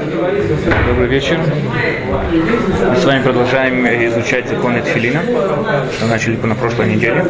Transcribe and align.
Добрый 0.00 1.08
вечер. 1.08 1.38
Мы 2.88 2.96
с 2.96 3.04
вами 3.04 3.22
продолжаем 3.22 3.86
изучать 4.08 4.48
законы 4.48 4.80
Тфилина, 4.80 5.20
что 5.92 6.06
начали 6.06 6.36
на 6.36 6.54
прошлой 6.54 6.94
неделе. 6.94 7.26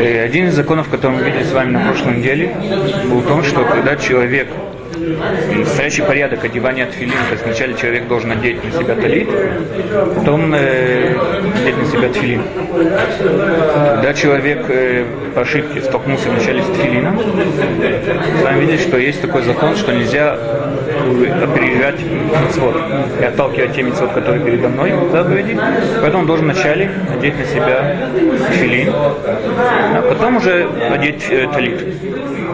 И 0.00 0.04
один 0.04 0.48
из 0.48 0.54
законов, 0.54 0.88
который 0.88 1.18
мы 1.18 1.22
видели 1.24 1.44
с 1.44 1.52
вами 1.52 1.72
на 1.72 1.80
прошлой 1.80 2.16
неделе, 2.16 2.56
был 3.10 3.18
в 3.18 3.26
том, 3.26 3.42
что 3.42 3.64
когда 3.64 3.96
человек 3.96 4.48
настоящий 5.56 6.02
порядок 6.02 6.44
одевания 6.44 6.86
тфилин, 6.86 7.12
то 7.28 7.32
есть 7.32 7.44
вначале 7.44 7.74
человек 7.74 8.08
должен 8.08 8.30
надеть 8.30 8.62
на 8.64 8.70
себя 8.70 8.94
талит, 8.94 9.28
потом 10.16 10.54
э, 10.54 11.14
надеть 11.54 11.78
на 11.78 11.84
себя 11.86 12.08
тфилин. 12.08 12.42
Когда 13.94 14.14
человек 14.14 14.64
э, 14.68 15.04
по 15.34 15.42
ошибке 15.42 15.82
столкнулся 15.82 16.30
вначале 16.30 16.62
с 16.62 16.66
тфилином, 16.66 17.18
с 17.18 18.42
вами 18.42 18.60
видели, 18.60 18.78
что 18.78 18.98
есть 18.98 19.20
такой 19.20 19.42
закон, 19.42 19.76
что 19.76 19.92
нельзя 19.92 20.36
опережать 21.42 22.00
митцвот 22.02 22.76
и 23.20 23.24
отталкивать 23.24 23.74
те 23.74 23.82
митцвот, 23.82 24.12
которые 24.12 24.44
передо 24.44 24.68
мной 24.68 24.92
заповеди. 25.10 25.58
Поэтому 26.00 26.22
он 26.22 26.26
должен 26.26 26.46
вначале 26.46 26.90
надеть 27.08 27.38
на 27.38 27.44
себя 27.44 27.96
филин, 28.52 28.92
а 28.94 30.02
потом 30.08 30.36
уже 30.36 30.68
надеть 30.90 31.26
э, 31.30 31.48
талит. 31.52 32.11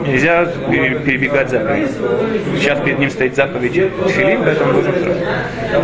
Нельзя 0.08 0.46
перебегать 0.46 1.50
заповедь. 1.50 1.90
Сейчас 2.56 2.80
перед 2.80 2.98
ним 2.98 3.10
стоит 3.10 3.36
заповедь 3.36 3.74
филин, 3.74 4.42
поэтому 4.42 4.72
должен 4.72 4.92
сразу. 4.92 5.20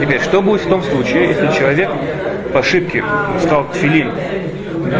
Теперь, 0.00 0.20
что 0.20 0.40
будет 0.40 0.62
в 0.62 0.68
том 0.68 0.82
случае, 0.82 1.28
если 1.28 1.46
человек 1.48 1.90
по 2.52 2.60
ошибке 2.60 3.04
стал 3.40 3.66
тфилин 3.72 4.10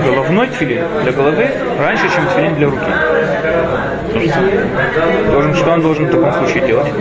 головной 0.05 0.49
тфилин 0.49 0.85
для 1.03 1.13
головы 1.13 1.49
раньше, 1.79 2.05
чем 2.15 2.27
тфилин 2.29 2.55
для 2.57 2.67
руки. 2.67 2.91
Должен, 5.31 5.55
что 5.55 5.71
он 5.71 5.83
должен 5.83 6.07
в 6.07 6.11
таком 6.11 6.33
случае 6.33 6.67
делать? 6.67 6.93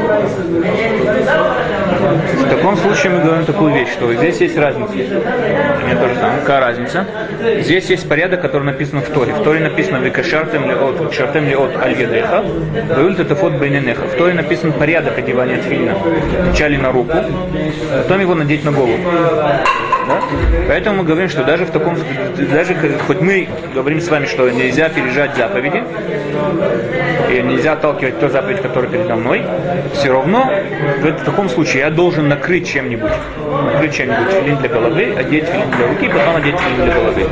В 2.33 2.49
таком 2.49 2.77
случае 2.77 3.13
мы 3.13 3.23
говорим 3.23 3.45
такую 3.45 3.73
вещь, 3.73 3.89
что 3.89 4.13
здесь 4.13 4.39
есть 4.41 4.57
разница. 4.57 4.93
Мне 4.93 5.95
тоже 5.95 6.15
самое. 6.15 6.39
Какая 6.39 6.59
разница? 6.59 7.05
Здесь 7.61 7.89
есть 7.89 8.07
порядок, 8.07 8.41
который 8.41 8.63
написан 8.63 9.01
в 9.01 9.09
Торе. 9.09 9.33
В 9.33 9.43
Торе 9.43 9.59
написано 9.59 9.97
«Викашартем 9.97 10.65
ли 10.65 10.73
от, 10.73 11.13
шартем 11.13 11.45
ли 11.45 11.55
от 11.55 11.75
аль-гедеха, 11.75 12.43
ваюль 12.95 13.15
тафот 13.15 13.53
бейненеха». 13.53 14.05
В 14.07 14.15
Торе 14.15 14.33
написан 14.33 14.71
порядок 14.71 15.17
одевания 15.17 15.57
тфилина. 15.57 15.95
Вначале 16.43 16.77
на 16.77 16.91
руку, 16.91 17.15
потом 18.03 18.21
его 18.21 18.35
надеть 18.35 18.63
на 18.63 18.71
голову. 18.71 18.97
Да? 20.07 20.21
Поэтому 20.67 20.97
мы 20.97 21.03
говорим, 21.03 21.29
что 21.29 21.43
даже 21.43 21.65
в 21.65 21.71
таком, 21.71 21.97
даже 22.51 22.75
хоть 23.07 23.21
мы 23.21 23.47
говорим 23.73 24.01
с 24.01 24.09
вами, 24.09 24.25
что 24.25 24.49
нельзя 24.49 24.89
пережать 24.89 25.35
заповеди, 25.35 25.83
и 27.29 27.41
нельзя 27.41 27.73
отталкивать 27.73 28.19
ту 28.19 28.29
заповедь, 28.29 28.61
которая 28.61 28.89
передо 28.91 29.15
мной, 29.15 29.43
все 29.93 30.11
равно 30.11 30.51
в, 31.01 31.23
таком 31.23 31.49
случае 31.49 31.83
я 31.83 31.89
должен 31.89 32.27
накрыть 32.27 32.67
чем-нибудь. 32.67 33.11
Накрыть 33.73 33.95
чем-нибудь 33.95 34.33
филин 34.33 34.57
для 34.57 34.69
головы, 34.69 35.15
одеть 35.17 35.45
филин 35.45 35.69
для 35.71 35.87
руки, 35.87 36.07
потом 36.09 36.35
одеть 36.35 36.59
филин 36.59 36.85
для 36.85 36.93
головы. 36.93 37.27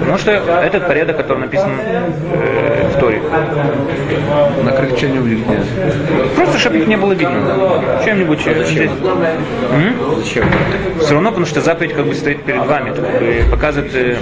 Потому 0.00 0.18
что 0.18 0.30
этот 0.30 0.86
порядок, 0.86 1.16
который 1.16 1.38
написан 1.38 1.72
э, 2.32 2.88
в 2.94 3.00
Торе. 3.00 3.20
Накрыть 4.62 4.98
чем-нибудь 4.98 5.44
где? 5.44 5.60
Просто, 6.36 6.58
чтобы 6.58 6.78
их 6.78 6.86
не 6.86 6.96
было 6.96 7.12
видно. 7.12 8.02
Чем-нибудь 8.04 8.40
здесь. 8.40 8.90
М? 9.72 9.94
Зачем? 10.16 10.44
Все 11.00 11.14
равно, 11.14 11.30
потому 11.30 11.46
что 11.46 11.60
заповедь 11.60 11.75
как 11.78 12.06
бы 12.06 12.14
стоит 12.14 12.44
перед 12.44 12.64
вами. 12.64 12.94
Как 12.94 13.20
бы 13.20 13.44
показывает, 13.50 13.94
э, 13.94 14.16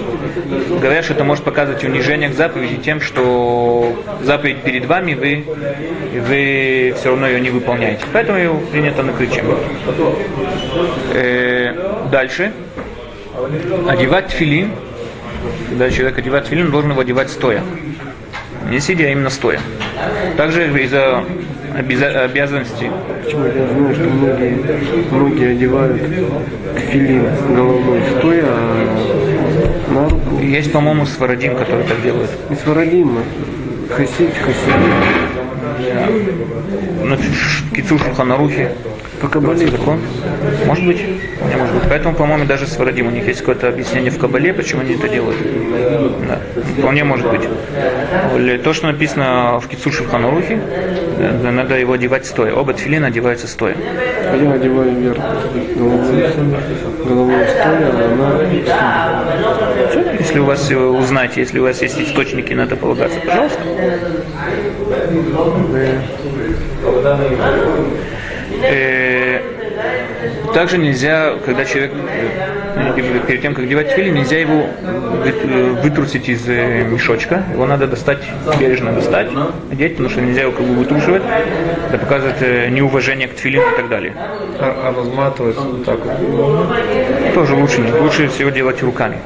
говорят, 0.81 1.05
что 1.05 1.15
это 1.15 1.25
может 1.25 1.45
показывать 1.45 1.85
унижение 1.85 2.29
к 2.29 2.35
заповеди 2.35 2.77
тем, 2.77 3.01
что 3.01 3.95
заповедь 4.23 4.63
перед 4.63 4.87
вами, 4.87 5.15
вы, 5.15 5.45
вы 6.21 6.95
все 6.99 7.11
равно 7.11 7.29
ее 7.29 7.41
не 7.41 7.51
выполняете. 7.51 8.05
Поэтому 8.13 8.39
ее 8.39 8.55
принято 8.71 9.03
накрыть 9.03 9.33
чем 9.33 9.47
э, 11.15 12.09
Дальше. 12.11 12.53
Одевать 13.89 14.31
филин. 14.31 14.71
Когда 15.69 15.91
человек 15.91 16.19
одевает 16.19 16.47
филин, 16.47 16.71
должен 16.71 16.93
его 16.93 17.01
одевать 17.01 17.31
стоя. 17.31 17.63
Не 18.71 18.81
сидя, 18.81 19.05
а 19.05 19.09
именно 19.09 19.31
стоя. 19.31 19.61
Также 20.37 20.67
из-за 20.83 21.25
обяза- 21.79 22.25
обязанности 22.25 22.91
Почему 23.25 23.45
я 23.47 23.53
знаю, 23.53 23.95
что 23.95 24.05
многие, 24.05 24.59
многие 25.11 25.51
одевают 25.53 26.03
филин 26.91 27.25
головной 27.57 28.01
стоя, 28.19 28.45
а 28.47 29.93
на 29.93 30.09
руку 30.09 30.41
есть, 30.43 30.73
по-моему, 30.73 31.07
свародим, 31.07 31.57
который 31.57 31.85
так 31.85 32.03
делает. 32.03 32.31
и 32.51 32.55
свародим, 32.55 33.19
хасид, 33.91 34.31
хасид. 34.35 34.75
Ну, 37.03 37.17
кицу 37.75 37.99
шуханарухи. 37.99 38.69
По 39.25 39.31
кабале. 39.31 39.67
закон. 39.69 40.01
Может 40.67 40.87
быть. 40.87 41.01
Не 41.01 41.57
может 41.57 41.75
быть. 41.75 41.85
Поэтому, 41.89 42.15
по-моему, 42.15 42.45
даже 42.45 42.67
с 42.67 42.77
Варадим 42.77 43.07
у 43.07 43.11
них 43.11 43.27
есть 43.27 43.41
какое-то 43.41 43.69
объяснение 43.69 44.11
в 44.11 44.19
Кабале, 44.19 44.53
почему 44.53 44.83
они 44.83 44.97
это 44.97 45.09
делают. 45.09 45.39
Да. 46.29 46.41
Вполне 46.79 47.05
может 47.05 47.31
быть. 47.31 47.41
То, 48.63 48.75
что 48.75 48.89
написано 48.89 49.61
в 49.61 49.69
Кицу 49.69 49.91
Шуханарухи, 49.91 50.61
да, 51.43 51.51
надо 51.51 51.79
его 51.79 51.95
одевать 51.95 52.27
стоя. 52.27 52.53
Оба 52.53 52.75
тфилина 52.75 53.07
одеваются 53.07 53.47
стоя. 53.47 53.75
А 54.31 54.37
я 54.37 54.53
одеваю 54.53 54.93
вверх 54.93 55.17
головой, 55.75 56.31
головой 57.07 57.47
стоя, 57.49 57.93
а 57.93 58.13
она 58.13 58.29
Если 60.19 60.39
у 60.39 60.45
вас, 60.45 60.71
э, 60.71 60.77
узнаете, 60.77 61.41
если 61.41 61.61
у 61.61 61.63
вас 61.63 61.81
есть 61.81 61.99
источники, 61.99 62.53
на 62.53 62.63
это 62.63 62.77
полагаться, 62.77 63.19
пожалуйста. 63.21 63.61
Э, 66.85 68.14
Также 70.55 70.79
нельзя, 70.79 71.35
когда 71.45 71.65
человек, 71.65 71.91
э, 72.77 72.93
перед 73.27 73.43
тем, 73.43 73.55
как 73.55 73.65
одевать 73.65 73.91
филин, 73.91 74.15
нельзя 74.15 74.39
его 74.39 74.67
вы- 75.25 75.31
э, 75.31 75.71
вытрусить 75.83 76.29
из 76.29 76.49
э, 76.49 76.85
мешочка. 76.85 77.43
Его 77.53 77.67
надо 77.67 77.89
достать, 77.89 78.19
бережно 78.61 78.93
достать, 78.93 79.29
одеть, 79.73 79.93
потому 79.93 80.11
что 80.11 80.21
нельзя 80.21 80.43
его 80.43 80.53
как 80.53 80.65
бы 80.65 80.75
вытрушивать. 80.75 81.23
Это 81.89 81.99
показывает 81.99 82.37
э, 82.41 82.69
неуважение 82.69 83.27
к 83.27 83.35
тфилину 83.35 83.65
и 83.73 83.77
так 83.77 83.89
далее. 83.89 84.13
а, 84.61 84.93
а 84.95 84.95
разматывается 84.97 85.63
вот 85.63 85.85
так 85.85 85.99
вот. 86.05 87.35
Тоже 87.35 87.55
лучше, 87.55 87.81
лучше 88.01 88.29
всего 88.29 88.51
делать 88.51 88.81
руками. 88.83 89.19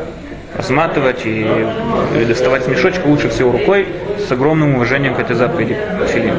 Разматывать 0.57 1.21
и, 1.25 1.47
доставать 2.27 2.65
с 2.65 2.69
мешочка 2.69 3.07
лучше 3.07 3.29
всего 3.29 3.53
рукой 3.53 3.87
с 4.27 4.33
огромным 4.33 4.77
уважением 4.77 5.15
к 5.15 5.21
этой 5.21 5.37
заповеди 5.37 5.77
тфилин. 6.07 6.35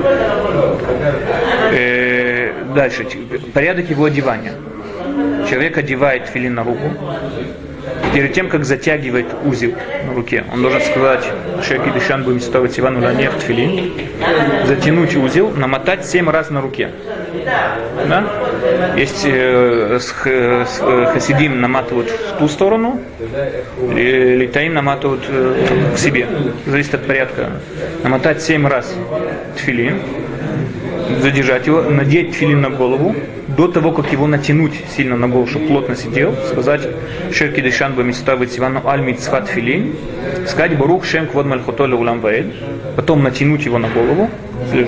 Э, 2.70 2.76
дальше. 2.76 3.06
Порядок 3.54 3.90
его 3.90 4.06
одевания. 4.06 4.54
Человек 5.50 5.78
одевает 5.78 6.28
филин 6.28 6.56
на 6.56 6.64
руку. 6.64 6.92
Перед 8.14 8.34
тем, 8.34 8.50
как 8.50 8.66
затягивает 8.66 9.28
узел 9.46 9.74
на 10.08 10.14
руке, 10.14 10.44
он 10.52 10.62
должен 10.62 10.82
сказать 10.82 11.24
Шеки 11.64 11.90
Дышан 11.92 12.24
будем 12.24 12.40
ставить 12.40 12.80
Ивану 12.80 13.02
Ланех 13.04 13.38
тфилин, 13.38 13.94
затянуть 14.66 15.16
узел, 15.16 15.52
намотать 15.52 16.06
семь 16.06 16.30
раз 16.30 16.50
на 16.50 16.62
руке. 16.62 16.90
Да? 18.08 18.24
Есть 18.96 19.24
э, 19.26 19.98
с, 20.00 20.10
х- 20.12 20.30
с, 20.66 20.80
э, 20.82 21.06
хасидим 21.14 21.62
наматывают 21.62 22.10
в 22.10 22.38
ту 22.40 22.48
сторону, 22.48 23.00
ли- 23.94 24.38
литаим 24.38 24.74
наматывают 24.74 25.24
э, 25.30 25.94
к 25.96 25.98
себе. 25.98 26.28
Зависит 26.66 26.96
от 26.96 27.06
порядка. 27.06 27.50
Намотать 28.04 28.42
семь 28.42 28.68
раз 28.68 28.94
тфилин, 29.58 30.00
задержать 31.22 31.68
его, 31.68 31.82
надеть 31.82 32.32
тфилин 32.32 32.62
на 32.62 32.70
голову, 32.70 33.16
до 33.58 33.68
того, 33.68 33.92
как 33.92 34.12
его 34.12 34.28
натянуть 34.28 34.74
сильно 34.96 35.18
на 35.18 35.28
голову, 35.28 35.48
чтобы 35.48 35.68
плотно 35.68 35.96
сидел, 35.96 36.36
сказать 36.48 36.88
Шерки 37.32 37.62
Дешан 37.62 37.94
Бамиставит 37.94 38.52
Сивану 38.52 38.82
Аль 38.86 39.02
Мицхат 39.02 39.48
Филин, 39.48 39.96
сказать 40.48 40.78
Барух 40.78 41.06
Шем 41.06 41.28
Квод 41.28 41.46
Мальхотоля 41.46 41.96
Улам 41.96 42.22
Ваэль, 42.22 42.54
потом 42.96 43.24
натянуть 43.24 43.66
его 43.66 43.80
на 43.80 43.90
голову, 43.90 44.30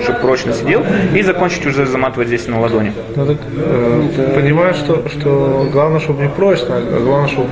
чтобы 0.02 0.18
прочно 0.20 0.52
сидел, 0.52 0.84
и 1.14 1.22
закончить 1.22 1.66
уже 1.66 1.86
заматывать 1.86 2.28
здесь 2.28 2.46
на 2.46 2.60
ладони. 2.60 2.92
Ну 3.16 3.26
так, 3.26 3.36
э, 3.56 4.32
понимаешь, 4.34 4.76
что, 4.76 5.08
что 5.08 5.68
главное, 5.72 6.00
чтобы 6.00 6.22
не 6.22 6.28
прочно, 6.28 6.76
а 6.76 7.00
главное, 7.00 7.28
чтобы 7.28 7.48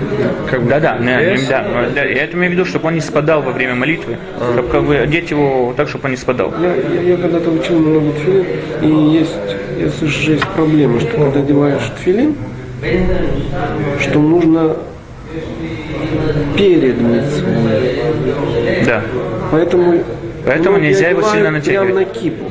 как 0.51 0.63
бы... 0.63 0.71
Не- 0.71 1.33
вес. 1.33 1.47
да, 1.49 1.63
но 1.63 1.91
да, 1.95 2.03
я 2.05 2.25
это 2.25 2.37
имею 2.37 2.53
в 2.53 2.55
виду, 2.55 2.65
чтобы 2.65 2.89
он 2.89 2.95
не 2.95 3.01
спадал 3.01 3.43
во 3.43 3.53
время 3.53 3.75
молитвы, 3.75 4.19
чтобы 4.53 4.69
как 4.69 4.85
бы 4.85 4.97
одеть 4.97 5.31
его 5.31 5.75
так, 5.77 5.89
чтобы 5.89 6.07
он 6.07 6.11
не 6.13 6.17
спадал. 6.17 6.53
Я, 6.61 6.75
я, 6.75 7.03
я 7.11 7.17
когда-то 7.17 7.51
учил 7.51 7.79
много 7.79 8.13
тфилин, 8.13 8.47
и 8.83 9.19
есть, 9.19 9.37
я 9.79 9.91
слышу, 9.91 10.21
что 10.23 10.33
есть 10.33 10.49
проблема, 10.49 11.01
что 11.01 11.17
когда 11.17 11.41
одеваешь 11.41 11.83
тфилин, 11.99 12.35
что 14.01 14.19
нужно 14.19 14.77
перед 16.57 17.01
митцвой. 17.01 18.01
Да. 18.85 19.03
Поэтому, 19.51 20.03
Поэтому 20.47 20.77
многие 20.77 20.89
нельзя 20.89 21.09
его 21.11 21.23
сильно 21.23 21.51
натягивать. 21.51 21.95
на 21.95 22.05
кипу. 22.05 22.51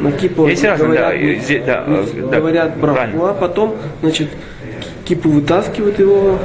На 0.00 0.12
кипу 0.12 0.46
Есть 0.48 0.64
разные, 0.64 0.88
говорят, 0.88 1.10
да, 1.10 1.14
и 1.16 1.58
да, 1.60 1.84
э, 1.86 2.04
да, 2.30 2.40
говорят 2.40 2.76
браху, 2.76 2.96
правильно. 2.96 3.30
а 3.30 3.34
потом, 3.34 3.76
значит, 4.00 4.30
ки- 4.30 5.08
кипу 5.14 5.28
вытаскивает 5.28 6.00
его 6.00 6.38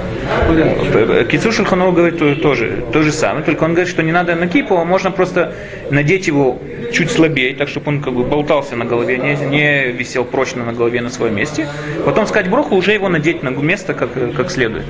в 0.44 0.48
порядке. 0.48 1.26
Кицур 1.32 1.52
Шульханов 1.54 1.96
говорит 1.96 2.20
то, 2.20 2.36
тоже, 2.36 2.84
то 2.94 3.02
же 3.02 3.12
самое, 3.12 3.44
только 3.44 3.64
он 3.64 3.72
говорит, 3.72 3.90
что 3.90 4.04
не 4.04 4.12
надо 4.12 4.36
на 4.36 4.48
кипу, 4.48 4.78
а 4.78 4.86
можно 4.86 5.10
просто 5.10 5.54
надеть 5.90 6.28
его 6.28 6.60
чуть 6.92 7.10
слабее, 7.10 7.56
так 7.56 7.68
чтобы 7.68 7.90
он 7.90 8.02
как 8.02 8.14
бы 8.14 8.24
болтался 8.24 8.76
на 8.76 8.86
голове, 8.86 9.18
не, 9.18 9.36
не 9.48 9.92
висел 9.92 10.24
прочно 10.24 10.64
на 10.64 10.74
голове 10.74 11.02
на 11.02 11.10
своем 11.10 11.36
месте. 11.36 11.68
Потом 12.06 12.28
сказать 12.28 12.50
броху, 12.50 12.76
уже 12.76 12.92
его 12.94 13.10
надеть 13.10 13.42
на 13.42 13.50
место 13.50 13.96
как, 13.96 14.10
как 14.36 14.52
следует. 14.52 14.86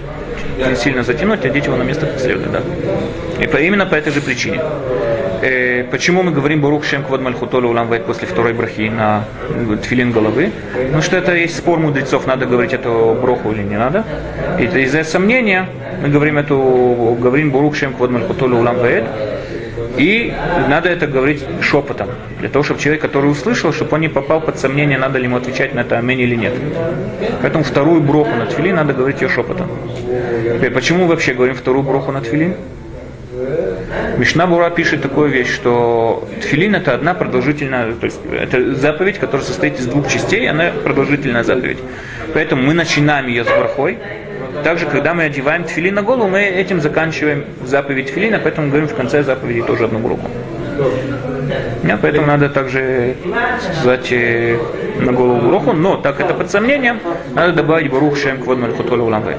Не 0.57 0.75
сильно 0.75 1.03
затянуть, 1.03 1.45
одеть 1.45 1.65
его 1.67 1.77
на 1.77 1.83
место 1.83 2.05
как 2.07 2.19
следует, 2.19 2.51
да. 2.51 2.61
И 3.41 3.47
по, 3.47 3.57
именно 3.57 3.85
по 3.85 3.95
этой 3.95 4.11
же 4.11 4.19
причине. 4.21 4.59
Э, 5.47 5.85
почему 5.85 6.23
мы 6.23 6.31
говорим 6.31 6.59
Барух 6.61 6.83
Шем 6.83 7.03
Квад 7.03 7.21
Мальхутолу 7.21 7.69
Улам 7.69 7.87
Вайт 7.87 8.05
после 8.05 8.27
второй 8.27 8.51
брахи 8.53 8.89
на 8.89 9.23
тфилин 9.81 10.11
головы? 10.11 10.51
Потому 10.73 11.01
что 11.01 11.15
это 11.15 11.33
есть 11.35 11.55
спор 11.55 11.79
мудрецов, 11.79 12.27
надо 12.27 12.45
говорить 12.45 12.73
эту 12.73 13.17
броху 13.21 13.51
или 13.53 13.63
не 13.63 13.77
надо. 13.77 14.03
И 14.59 14.63
из-за 14.63 15.05
сомнения 15.05 15.69
мы 16.01 16.09
говорим 16.09 16.37
эту, 16.37 17.17
говорим 17.21 17.51
Барух 17.51 17.77
Шем 17.77 17.93
Квад 17.93 18.11
Мальхутолу 18.11 18.57
Улам 18.57 18.77
Вайт. 18.77 19.05
И 19.95 20.33
надо 20.69 20.89
это 20.89 21.07
говорить 21.07 21.43
шепотом, 21.61 22.09
для 22.39 22.49
того, 22.49 22.63
чтобы 22.63 22.79
человек, 22.79 23.01
который 23.01 23.31
услышал, 23.31 23.71
чтобы 23.71 23.95
он 23.95 24.01
не 24.01 24.09
попал 24.09 24.41
под 24.41 24.59
сомнение, 24.59 24.97
надо 24.97 25.17
ли 25.17 25.23
ему 25.23 25.37
отвечать 25.37 25.73
на 25.73 25.79
это 25.79 25.97
амень 25.97 26.19
или 26.19 26.35
нет. 26.35 26.53
Поэтому 27.41 27.63
вторую 27.63 28.01
броху 28.01 28.35
на 28.35 28.45
тфилин 28.45 28.75
надо 28.75 28.93
говорить 28.93 29.21
ее 29.21 29.29
шепотом. 29.29 29.69
Теперь, 30.55 30.71
почему 30.71 31.03
мы 31.03 31.07
вообще 31.07 31.33
говорим 31.33 31.55
вторую 31.55 31.83
броху 31.83 32.11
на 32.11 32.21
тфилин? 32.21 32.53
Мишна 34.17 34.47
Бура 34.47 34.69
пишет 34.71 35.03
такую 35.03 35.29
вещь, 35.29 35.53
что 35.53 36.27
тфилин 36.41 36.75
это 36.75 36.95
одна 36.95 37.13
продолжительная, 37.13 37.93
то 37.93 38.05
есть 38.05 38.19
это 38.31 38.73
заповедь, 38.73 39.19
которая 39.19 39.45
состоит 39.45 39.79
из 39.79 39.85
двух 39.85 40.07
частей, 40.07 40.49
она 40.49 40.71
продолжительная 40.83 41.43
заповедь. 41.43 41.77
Поэтому 42.33 42.63
мы 42.63 42.73
начинаем 42.73 43.27
ее 43.27 43.43
с 43.43 43.47
брахой. 43.47 43.99
Также, 44.63 44.87
когда 44.87 45.13
мы 45.13 45.23
одеваем 45.23 45.65
тфилин 45.65 45.93
на 45.93 46.01
голову, 46.01 46.29
мы 46.29 46.41
этим 46.41 46.81
заканчиваем 46.81 47.45
заповедь 47.63 48.07
тфилина, 48.07 48.39
поэтому 48.39 48.69
говорим 48.69 48.87
в 48.87 48.95
конце 48.95 49.23
заповеди 49.23 49.61
тоже 49.61 49.85
одну 49.85 49.99
браху. 49.99 50.27
Да, 51.83 51.97
поэтому 52.01 52.27
надо 52.27 52.49
также 52.49 53.15
сказать 53.79 54.11
э, 54.11 54.57
на 54.99 55.11
голову 55.11 55.47
браху, 55.47 55.73
но 55.73 55.97
так 55.97 56.19
это 56.19 56.33
под 56.33 56.49
сомнением, 56.49 56.99
надо 57.33 57.53
добавить 57.53 57.91
барух 57.91 58.17
шем 58.17 58.43
мальхутолу 58.45 59.05
уламвет. 59.05 59.37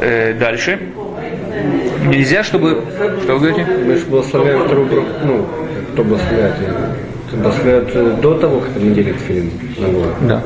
Э, 0.00 0.34
дальше. 0.34 0.80
Нельзя, 2.04 2.44
чтобы... 2.44 2.82
Что 3.22 3.34
вы 3.34 3.38
говорите? 3.38 3.66
Мы 3.86 3.96
же 3.96 4.04
благословляем 4.06 4.64
вторую 4.64 4.86
браху, 4.86 5.06
ну, 5.24 5.46
кто 5.92 6.04
благословляет? 6.04 6.54
Благословляют 7.32 7.90
э, 7.94 8.16
до 8.22 8.34
того, 8.34 8.60
как 8.60 8.70
надели 8.76 9.12
тфилин 9.12 9.50
на 9.78 9.88
голову. 9.88 10.14
Да. 10.22 10.42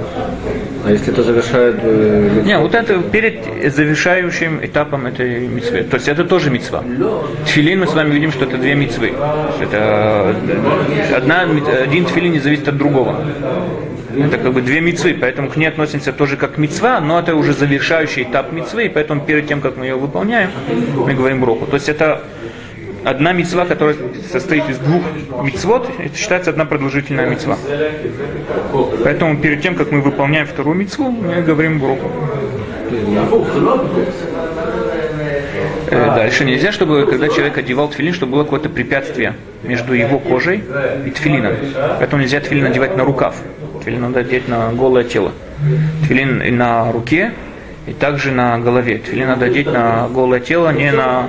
А 0.86 0.90
если 0.90 1.12
это 1.12 1.22
завершает 1.22 1.76
э? 1.82 2.42
Не, 2.46 2.58
вот 2.58 2.74
это 2.74 2.98
перед 3.02 3.74
завершающим 3.74 4.64
этапом 4.64 5.06
этой 5.06 5.48
митцвы. 5.48 5.82
То 5.82 5.96
есть 5.96 6.08
это 6.08 6.24
тоже 6.24 6.50
митцва. 6.50 6.82
Тфилин 7.44 7.80
мы 7.80 7.86
с 7.86 7.94
вами 7.94 8.12
видим, 8.14 8.32
что 8.32 8.44
это 8.44 8.56
две 8.56 8.74
митцвы. 8.74 9.12
Это 9.60 10.34
одна, 11.14 11.42
один 11.82 12.06
тфилин 12.06 12.32
не 12.32 12.40
зависит 12.40 12.68
от 12.68 12.78
другого. 12.78 13.16
Это 14.16 14.38
как 14.38 14.52
бы 14.52 14.62
две 14.62 14.80
мецвы, 14.80 15.16
поэтому 15.20 15.50
к 15.50 15.56
ней 15.56 15.66
относимся 15.66 16.12
тоже 16.12 16.36
как 16.36 16.56
мецва, 16.56 17.00
но 17.00 17.18
это 17.18 17.34
уже 17.34 17.52
завершающий 17.52 18.22
этап 18.22 18.52
мецвы, 18.52 18.86
и 18.86 18.88
поэтому 18.88 19.20
перед 19.20 19.46
тем, 19.46 19.60
как 19.60 19.76
мы 19.76 19.84
ее 19.84 19.96
выполняем, 19.96 20.50
мы 20.96 21.14
говорим 21.14 21.40
броху. 21.40 21.66
То 21.66 21.74
есть 21.74 21.88
это 21.88 22.22
одна 23.04 23.32
мецва, 23.32 23.66
которая 23.66 23.96
состоит 24.30 24.68
из 24.68 24.78
двух 24.78 25.02
мецвод, 25.42 25.90
это 25.98 26.16
считается 26.16 26.50
одна 26.50 26.64
продолжительная 26.64 27.28
мецва. 27.28 27.58
Поэтому 29.04 29.36
перед 29.36 29.62
тем, 29.62 29.74
как 29.74 29.92
мы 29.92 30.00
выполняем 30.00 30.46
вторую 30.46 30.76
мецву, 30.76 31.10
мы 31.10 31.42
говорим 31.42 31.78
броху. 31.78 32.10
Э, 35.90 36.14
дальше 36.14 36.44
нельзя, 36.44 36.72
чтобы 36.72 37.06
когда 37.06 37.28
человек 37.28 37.56
одевал 37.56 37.88
тфилин, 37.88 38.12
чтобы 38.12 38.32
было 38.32 38.44
какое-то 38.44 38.68
препятствие 38.68 39.34
между 39.62 39.94
его 39.94 40.18
кожей 40.18 40.62
и 41.06 41.10
тфилином. 41.10 41.54
Поэтому 41.98 42.22
нельзя 42.22 42.40
тфилин 42.40 42.64
надевать 42.64 42.96
на 42.96 43.04
рукав. 43.04 43.36
Тфилин 43.80 44.02
надо 44.02 44.20
одеть 44.20 44.48
на 44.48 44.72
голое 44.72 45.04
тело. 45.04 45.32
Тфилин 46.02 46.42
и 46.42 46.50
на 46.50 46.92
руке, 46.92 47.32
и 47.86 47.92
также 47.92 48.32
на 48.32 48.58
голове. 48.58 48.98
Тфилин 48.98 49.28
надо 49.28 49.46
одеть 49.46 49.66
на 49.72 50.08
голое 50.08 50.40
тело, 50.40 50.72
не 50.72 50.92
на 50.92 51.28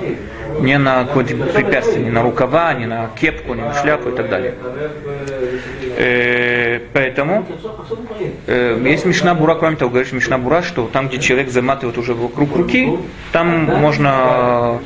не 0.60 0.78
на 0.78 1.04
какое-то 1.04 1.36
препятствие, 1.36 2.04
не 2.04 2.10
на 2.10 2.22
рукава, 2.22 2.74
не 2.74 2.86
на 2.86 3.10
кепку, 3.18 3.54
не 3.54 3.62
на 3.62 3.74
шляпу 3.74 4.10
и 4.10 4.12
так 4.12 4.28
далее. 4.28 4.54
Э, 5.96 6.80
поэтому 6.92 7.46
э, 8.46 8.80
есть 8.84 9.04
Мишна 9.04 9.34
Бура, 9.34 9.54
кроме 9.54 9.76
того, 9.76 9.90
говорит 9.90 10.12
Мишна 10.12 10.38
Бура, 10.38 10.62
что 10.62 10.88
там, 10.92 11.08
где 11.08 11.18
человек 11.18 11.50
заматывает 11.50 11.98
уже 11.98 12.14
вокруг 12.14 12.54
руки, 12.56 12.98
там 13.32 13.64
можно 13.64 14.80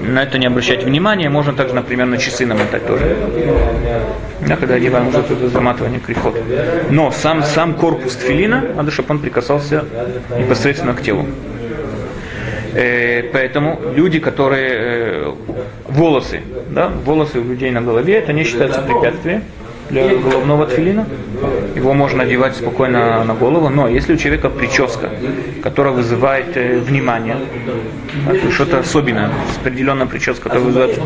на 0.00 0.22
это 0.22 0.38
не 0.38 0.46
обращать 0.46 0.84
внимания, 0.84 1.28
можно 1.28 1.52
также, 1.52 1.74
например, 1.74 2.06
на 2.06 2.18
часы 2.18 2.46
намотать 2.46 2.86
тоже. 2.86 3.16
Да, 4.46 4.56
когда 4.56 4.74
одеваем 4.74 5.08
уже 5.08 5.18
это 5.18 5.48
заматывание 5.48 6.00
крихот. 6.00 6.36
Но 6.90 7.10
сам, 7.10 7.42
сам 7.42 7.74
корпус 7.74 8.16
тфилина, 8.16 8.64
надо, 8.76 8.90
чтобы 8.90 9.14
он 9.14 9.18
прикасался 9.20 9.84
непосредственно 10.38 10.94
к 10.94 11.02
телу. 11.02 11.26
Э, 12.74 13.22
поэтому 13.32 13.78
люди, 13.94 14.18
которые 14.18 14.70
э, 14.72 15.34
волосы, 15.88 16.40
да, 16.70 16.88
волосы 17.04 17.38
у 17.38 17.44
людей 17.44 17.70
на 17.70 17.80
голове, 17.80 18.14
это 18.14 18.32
не 18.32 18.44
считается 18.44 18.80
препятствием 18.80 19.42
для 19.90 20.08
головного 20.16 20.66
тфилина. 20.66 21.06
Его 21.76 21.92
можно 21.92 22.22
одевать 22.22 22.56
спокойно 22.56 23.22
на 23.24 23.34
голову, 23.34 23.68
но 23.68 23.88
если 23.88 24.14
у 24.14 24.16
человека 24.16 24.48
прическа, 24.48 25.10
которая 25.62 25.94
вызывает 25.94 26.56
э, 26.56 26.78
внимание, 26.80 27.36
что-то 28.52 28.80
особенное, 28.80 29.30
определенная 29.60 30.06
прическа, 30.06 30.44
которая 30.44 30.64
вызывает 30.64 31.00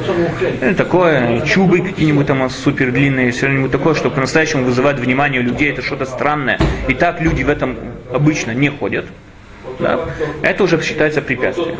э, 0.60 0.74
такое, 0.74 1.40
чубы 1.42 1.80
какие-нибудь 1.80 2.26
там 2.26 2.48
супер 2.50 2.92
длинные, 2.92 3.32
что-нибудь 3.32 3.70
такое, 3.70 3.94
что 3.94 4.10
по-настоящему 4.10 4.64
вызывает 4.64 4.98
внимание 4.98 5.40
у 5.40 5.44
людей, 5.44 5.70
это 5.70 5.82
что-то 5.82 6.06
странное. 6.06 6.58
И 6.88 6.94
так 6.94 7.20
люди 7.20 7.42
в 7.42 7.48
этом 7.50 7.76
обычно 8.12 8.52
не 8.52 8.70
ходят 8.70 9.04
да, 9.78 10.00
это 10.42 10.64
уже 10.64 10.80
считается 10.82 11.22
препятствием. 11.22 11.76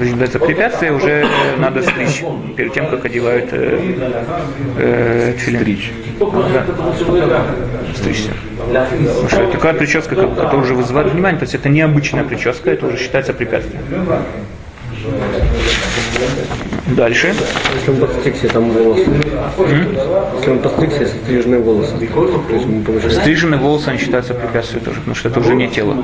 Считается 0.00 0.38
препятствие, 0.38 0.92
уже 0.92 1.26
надо 1.58 1.82
стричь 1.82 2.22
перед 2.56 2.72
тем, 2.72 2.88
как 2.88 3.04
одевают 3.04 3.48
э, 3.52 3.78
э, 4.78 5.38
Стричь. 5.38 5.92
Да. 6.18 7.44
Стричься. 7.94 8.30
Потому 8.56 9.28
что 9.28 9.46
такая 9.48 9.74
прическа, 9.74 10.14
которая 10.16 10.62
уже 10.62 10.74
вызывает 10.74 11.12
внимание, 11.12 11.38
то 11.38 11.44
есть 11.44 11.54
это 11.54 11.68
необычная 11.68 12.24
прическа, 12.24 12.70
это 12.70 12.86
уже 12.86 12.96
считается 12.96 13.34
препятствием. 13.34 13.82
Дальше. 16.86 17.32
Если 17.76 17.90
он 17.90 17.96
подстригся, 17.96 18.48
там 18.48 18.70
волосы. 18.70 19.06
Mm? 19.58 20.36
Если 20.36 20.50
он 20.50 20.58
подстригся, 20.58 21.00
если 21.02 21.18
стриженные 21.18 21.60
волосы. 21.60 21.94
Стриженные 23.10 23.60
волосы, 23.60 23.88
они 23.88 23.98
считаются 23.98 24.34
препятствием 24.34 24.84
тоже, 24.84 24.98
потому 24.98 25.14
что 25.14 25.28
это 25.28 25.40
уже 25.40 25.54
не 25.54 25.68
тело. 25.68 25.96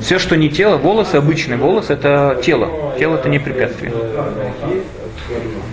Все, 0.00 0.18
что 0.18 0.36
не 0.36 0.48
тело, 0.48 0.78
волосы, 0.78 1.16
обычный 1.16 1.56
волос, 1.56 1.90
это 1.90 2.40
тело. 2.42 2.70
Тело 2.98 3.16
это 3.16 3.28
не 3.28 3.38
препятствие. 3.38 3.92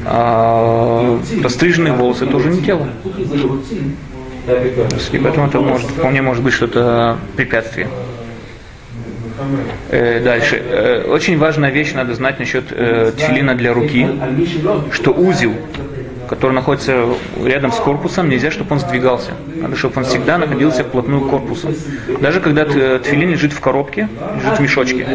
А 0.05 1.19
постриженные 1.41 1.93
волосы 1.93 2.25
тоже 2.25 2.49
не 2.49 2.61
тело. 2.61 2.87
И 5.11 5.17
поэтому 5.17 5.47
это 5.47 5.59
может, 5.61 5.87
вполне 5.87 6.21
может 6.21 6.43
быть 6.43 6.53
что-то 6.53 7.17
препятствие. 7.35 7.87
Э, 9.89 10.19
дальше. 10.23 10.61
Э, 10.63 11.03
очень 11.07 11.37
важная 11.37 11.71
вещь 11.71 11.93
надо 11.93 12.13
знать 12.13 12.39
насчет 12.39 12.65
э, 12.71 13.11
тфилина 13.15 13.55
для 13.55 13.73
руки, 13.73 14.07
что 14.91 15.11
узел, 15.11 15.53
который 16.29 16.53
находится 16.53 17.05
рядом 17.43 17.71
с 17.71 17.75
корпусом, 17.75 18.29
нельзя, 18.29 18.51
чтобы 18.51 18.73
он 18.73 18.79
сдвигался. 18.79 19.31
Надо, 19.55 19.75
чтобы 19.75 19.95
он 19.97 20.05
всегда 20.05 20.37
находился 20.37 20.83
вплотную 20.83 21.21
к 21.21 21.29
корпусу. 21.29 21.73
Даже 22.21 22.39
когда 22.39 22.65
тфилин 22.65 23.31
лежит 23.31 23.51
в 23.51 23.59
коробке, 23.59 24.07
лежит 24.37 24.57
в 24.57 24.61
мешочке. 24.61 25.05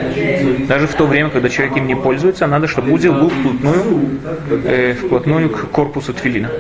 Даже 0.69 0.87
в 0.87 0.95
то 0.95 1.07
время, 1.07 1.31
когда 1.31 1.49
человек 1.49 1.77
им 1.79 1.87
не 1.87 1.95
пользуется, 1.95 2.47
надо, 2.47 2.69
чтобы 2.69 2.93
узел 2.93 3.15
был 3.15 3.31
вплотную, 3.31 4.21
э, 4.65 4.95
вплотную 4.95 5.49
к 5.49 5.71
корпусу 5.71 6.13
тфилина. 6.13 6.51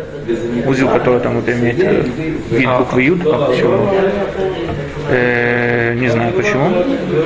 Узел, 0.66 0.88
который 0.88 1.20
там 1.20 1.34
вот 1.34 1.48
имеет 1.48 1.80
э, 1.80 2.04
вид 2.50 2.68
буквы 2.78 3.02
Юд, 3.02 3.22
Э, 5.08 5.94
не 5.94 6.08
знаю 6.08 6.32
почему. 6.32 6.70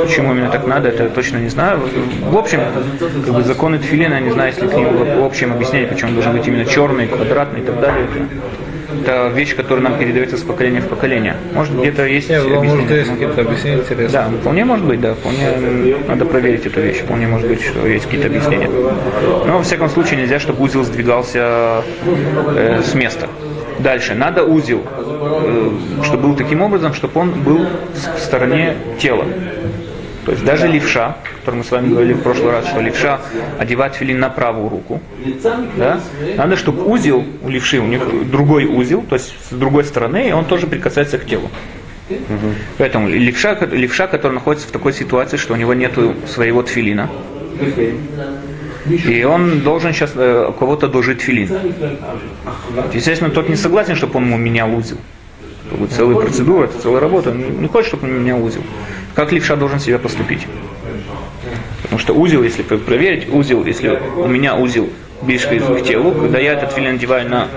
Почему 0.04 0.32
именно 0.32 0.50
так 0.50 0.66
надо, 0.66 0.88
это 0.88 1.08
точно 1.08 1.38
не 1.38 1.48
знаю. 1.48 1.80
В 2.22 2.36
общем, 2.36 2.60
как 3.24 3.34
бы 3.34 3.42
законы 3.42 3.78
тфилина, 3.78 4.20
не 4.20 4.30
знаю, 4.30 4.52
если 4.52 4.66
к 4.66 4.74
ним 4.74 5.20
в 5.20 5.24
общем 5.24 5.52
объяснение, 5.52 5.88
почему 5.88 6.10
он 6.10 6.14
должен 6.14 6.36
быть 6.36 6.46
именно 6.46 6.64
черный, 6.64 7.06
квадратный 7.06 7.60
и 7.60 7.64
так 7.64 7.80
далее. 7.80 8.04
Это, 8.04 9.02
это 9.02 9.28
вещь, 9.28 9.54
которая 9.54 9.84
нам 9.84 9.98
передается 9.98 10.36
с 10.36 10.42
поколения 10.42 10.80
в 10.80 10.88
поколение. 10.88 11.36
Может 11.54 11.78
где-то 11.78 12.04
есть 12.06 12.28
Нет, 12.28 12.42
объяснение. 12.42 12.74
Может, 12.74 12.90
есть 12.90 13.10
какие-то 13.10 13.40
объяснения 13.40 13.78
интересные. 13.78 14.08
Да, 14.08 14.28
вполне 14.40 14.64
может 14.64 14.84
быть, 14.84 15.00
да, 15.00 15.14
вполне 15.14 15.96
надо 16.06 16.24
проверить 16.24 16.66
эту 16.66 16.80
вещь, 16.80 16.98
вполне 16.98 17.26
может 17.26 17.48
быть, 17.48 17.62
что 17.62 17.86
есть 17.86 18.04
какие-то 18.04 18.26
объяснения. 18.26 18.68
Но 18.68 19.58
во 19.58 19.62
всяком 19.62 19.88
случае 19.88 20.20
нельзя, 20.20 20.38
чтобы 20.38 20.62
узел 20.64 20.84
сдвигался 20.84 21.82
э, 22.56 22.82
с 22.82 22.94
места. 22.94 23.28
Дальше, 23.82 24.14
надо 24.14 24.44
узел, 24.44 24.82
э, 24.86 25.70
чтобы 26.04 26.28
был 26.28 26.36
таким 26.36 26.62
образом, 26.62 26.92
чтобы 26.92 27.20
он 27.20 27.30
был 27.42 27.66
в 27.94 28.18
стороне 28.18 28.76
тела. 28.98 29.24
То 30.24 30.32
есть 30.32 30.44
даже 30.44 30.68
левша, 30.68 31.16
который 31.40 31.56
мы 31.56 31.64
с 31.64 31.70
вами 31.70 31.88
говорили 31.88 32.12
в 32.12 32.22
прошлый 32.22 32.52
раз, 32.52 32.66
что 32.66 32.80
левша 32.80 33.20
одевает 33.58 33.94
филин 33.94 34.20
на 34.20 34.28
правую 34.28 34.68
руку, 34.68 35.00
да, 35.76 36.00
надо, 36.36 36.56
чтобы 36.56 36.84
узел 36.84 37.24
у 37.42 37.48
левши, 37.48 37.78
у 37.78 37.86
них 37.86 38.30
другой 38.30 38.66
узел, 38.66 39.02
то 39.02 39.16
есть 39.16 39.34
с 39.50 39.54
другой 39.54 39.84
стороны, 39.84 40.28
и 40.28 40.32
он 40.32 40.44
тоже 40.44 40.66
прикасается 40.66 41.18
к 41.18 41.24
телу. 41.24 41.50
Поэтому 42.76 43.08
левша, 43.08 43.56
левша, 43.72 44.08
который 44.08 44.32
находится 44.32 44.68
в 44.68 44.72
такой 44.72 44.92
ситуации, 44.92 45.36
что 45.36 45.54
у 45.54 45.56
него 45.56 45.72
нет 45.74 45.92
своего 46.26 46.62
тфилина, 46.62 47.08
и 48.88 49.24
он 49.24 49.60
должен 49.60 49.92
сейчас 49.92 50.12
э, 50.14 50.52
кого-то 50.58 50.88
дожить 50.88 51.20
филин. 51.20 51.50
Естественно, 52.92 53.30
тот 53.30 53.48
не 53.48 53.56
согласен, 53.56 53.94
чтобы 53.94 54.16
он 54.16 54.26
ему 54.26 54.36
менял 54.36 54.74
узел. 54.74 54.96
Будет 55.70 55.92
целая 55.92 56.16
процедура, 56.16 56.64
это 56.64 56.80
целая 56.80 57.00
работа. 57.00 57.30
Он 57.30 57.60
не 57.60 57.68
хочет, 57.68 57.88
чтобы 57.88 58.08
он 58.08 58.14
менял 58.14 58.42
узел. 58.42 58.62
Как 59.14 59.32
левша 59.32 59.56
должен 59.56 59.80
себя 59.80 59.98
поступить? 59.98 60.46
Потому 61.82 61.98
что 61.98 62.14
узел, 62.14 62.42
если 62.42 62.62
проверить, 62.62 63.32
узел, 63.32 63.64
если 63.64 64.00
у 64.16 64.26
меня 64.26 64.56
узел 64.56 64.88
ближе 65.22 65.46
к 65.48 65.82
телу, 65.82 66.12
когда 66.12 66.38
я 66.38 66.54
этот 66.54 66.72
филин 66.72 66.92
надеваю 66.92 67.28
на 67.28 67.48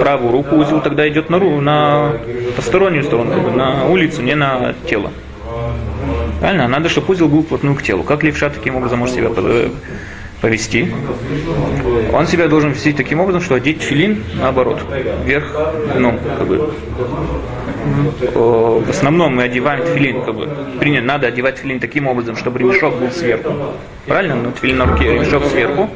правую 0.00 0.32
руку, 0.32 0.56
узел 0.56 0.80
тогда 0.80 1.08
идет 1.08 1.30
на, 1.30 1.38
ру, 1.38 1.60
на 1.60 2.12
постороннюю 2.56 3.04
сторону, 3.04 3.50
на 3.50 3.86
улицу, 3.86 4.22
не 4.22 4.34
на 4.34 4.74
тело. 4.88 5.10
Правильно? 6.40 6.68
Надо, 6.68 6.88
чтобы 6.88 7.12
узел 7.12 7.28
был 7.28 7.42
вплотную 7.42 7.74
к 7.76 7.82
телу. 7.82 8.02
Как 8.02 8.22
левша 8.22 8.50
таким 8.50 8.76
образом 8.76 8.98
может 8.98 9.14
себя 9.14 9.30
повести? 10.40 10.92
Он 12.12 12.26
себя 12.26 12.48
должен 12.48 12.72
вести 12.72 12.92
таким 12.92 13.20
образом, 13.20 13.40
что 13.40 13.54
одеть 13.54 13.82
филин 13.82 14.24
наоборот, 14.34 14.80
вверх 15.24 15.54
дном, 15.96 16.18
как 16.38 16.46
бы. 16.46 16.70
В 18.34 18.90
основном 18.90 19.36
мы 19.36 19.44
одеваем 19.44 19.84
тфилин, 19.84 20.22
как 20.22 20.34
бы, 20.34 20.48
принято, 20.80 21.04
надо 21.04 21.28
одевать 21.28 21.56
тфилин 21.56 21.80
таким 21.80 22.06
образом, 22.08 22.36
чтобы 22.36 22.58
ремешок 22.58 22.98
был 22.98 23.10
сверху. 23.10 23.54
Правильно? 24.06 24.34
Ну, 24.34 24.52
тфилин 24.52 24.78
на 24.78 24.86
руке, 24.86 25.12
ремешок 25.14 25.44
сверху. 25.46 25.90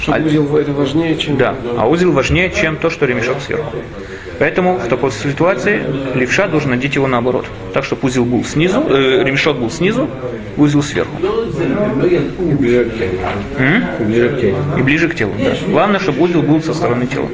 Чтобы 0.00 0.18
а, 0.18 0.20
узел 0.22 0.56
это 0.56 0.72
важнее, 0.72 1.16
чем... 1.16 1.36
Да, 1.36 1.54
а 1.76 1.86
узел 1.86 2.12
важнее, 2.12 2.50
чем 2.50 2.76
то, 2.76 2.88
что 2.88 3.04
ремешок 3.04 3.40
сверху. 3.40 3.76
Поэтому 4.40 4.78
в 4.78 4.88
такой 4.88 5.12
ситуации 5.12 5.82
левша 6.14 6.48
должен 6.48 6.70
надеть 6.70 6.94
его 6.94 7.06
наоборот. 7.06 7.44
Так, 7.74 7.84
чтобы 7.84 8.06
узел 8.06 8.24
был 8.24 8.42
снизу, 8.42 8.82
э, 8.88 9.22
ремешок 9.22 9.58
был 9.58 9.70
снизу, 9.70 10.08
узел 10.56 10.82
сверху. 10.82 11.14
И 11.18 12.54
ближе 12.54 12.84
к 12.86 14.40
телу. 14.40 14.56
И 14.78 14.82
ближе 14.82 15.08
к 15.10 15.14
телу. 15.14 15.32
Да. 15.38 15.54
Главное, 15.68 16.00
чтобы 16.00 16.22
узел 16.22 16.40
был 16.40 16.62
со 16.62 16.72
стороны 16.72 17.06
тела. 17.06 17.28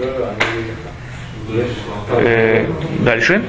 Э, 2.10 2.66
дальше. 3.04 3.40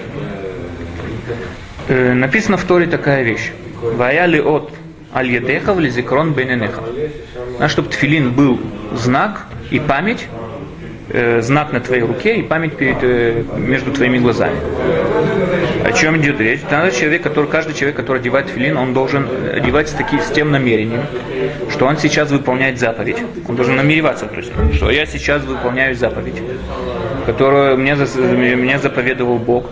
Э, 1.88 2.14
написано 2.14 2.58
в 2.58 2.64
Торе 2.64 2.86
такая 2.86 3.24
вещь. 3.24 3.52
Ваяли 3.82 4.40
от 4.40 4.72
аль-едеха 5.16 5.74
в 5.74 5.80
лизикрон 5.80 6.34
бененеха. 6.34 6.84
Надо, 7.54 7.70
чтобы 7.70 7.90
тфилин 7.90 8.34
был 8.34 8.60
знак 8.94 9.48
и 9.72 9.80
память, 9.80 10.28
э, 11.10 11.42
знак 11.42 11.74
на 11.74 11.80
твоей 11.80 12.04
руке 12.04 12.38
и 12.38 12.44
память 12.44 12.76
перед, 12.78 12.98
э, 13.02 13.44
между 13.58 13.92
твоими 13.92 14.18
глазами. 14.18 14.58
О 15.84 15.92
чем 15.92 16.18
идет 16.18 16.40
речь? 16.40 16.62
Надо 16.70 16.92
человек, 16.92 17.22
который, 17.22 17.50
каждый 17.50 17.74
человек, 17.74 17.96
который 17.96 18.20
одевает 18.20 18.50
филин, 18.50 18.78
он 18.78 18.94
должен 18.94 19.28
одевать 19.54 19.88
с, 19.90 19.94
таким, 19.94 20.20
с 20.20 20.30
тем 20.32 20.52
намерением, 20.52 21.02
что 21.70 21.86
он 21.86 21.98
сейчас 21.98 22.32
выполняет 22.32 22.80
заповедь. 22.80 23.18
Он 23.48 23.56
должен 23.56 23.76
намереваться, 23.76 24.26
то 24.26 24.38
есть, 24.38 24.52
что 24.74 24.92
я 24.92 25.06
сейчас 25.06 25.44
выполняю 25.44 25.96
заповедь, 25.96 26.42
которую 27.26 27.78
мне, 27.78 27.96
мне 27.96 28.80
заповедовал 28.80 29.38
Бог. 29.38 29.70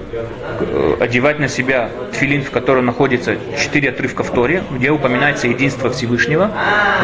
Э, 0.59 0.95
одевать 1.00 1.39
на 1.39 1.47
себя 1.47 1.89
тфилин, 2.13 2.43
в 2.43 2.51
котором 2.51 2.85
находится 2.85 3.35
четыре 3.59 3.89
отрывка 3.89 4.24
в 4.24 4.31
Торе, 4.31 4.63
где 4.71 4.89
упоминается 4.89 5.47
единство 5.47 5.89
Всевышнего, 5.89 6.51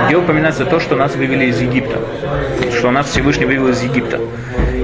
где 0.08 0.16
упоминается 0.16 0.66
то, 0.66 0.80
что 0.80 0.96
нас 0.96 1.16
вывели 1.16 1.46
из 1.46 1.62
Египта, 1.62 2.00
что 2.78 2.92
нас 2.92 3.10
Всевышний 3.10 3.46
вывел 3.46 3.68
из 3.70 3.82
Египта. 3.84 4.20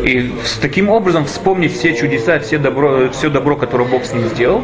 И 0.04 0.34
с 0.44 0.58
таким 0.58 0.90
образом 0.90 1.26
вспомнить 1.26 1.74
все 1.74 1.96
чудеса, 1.96 2.40
все 2.40 2.58
добро, 2.58 3.10
все 3.12 3.30
добро, 3.30 3.56
которое 3.56 3.86
Бог 3.86 4.04
с 4.06 4.14
ним 4.14 4.26
сделал, 4.26 4.64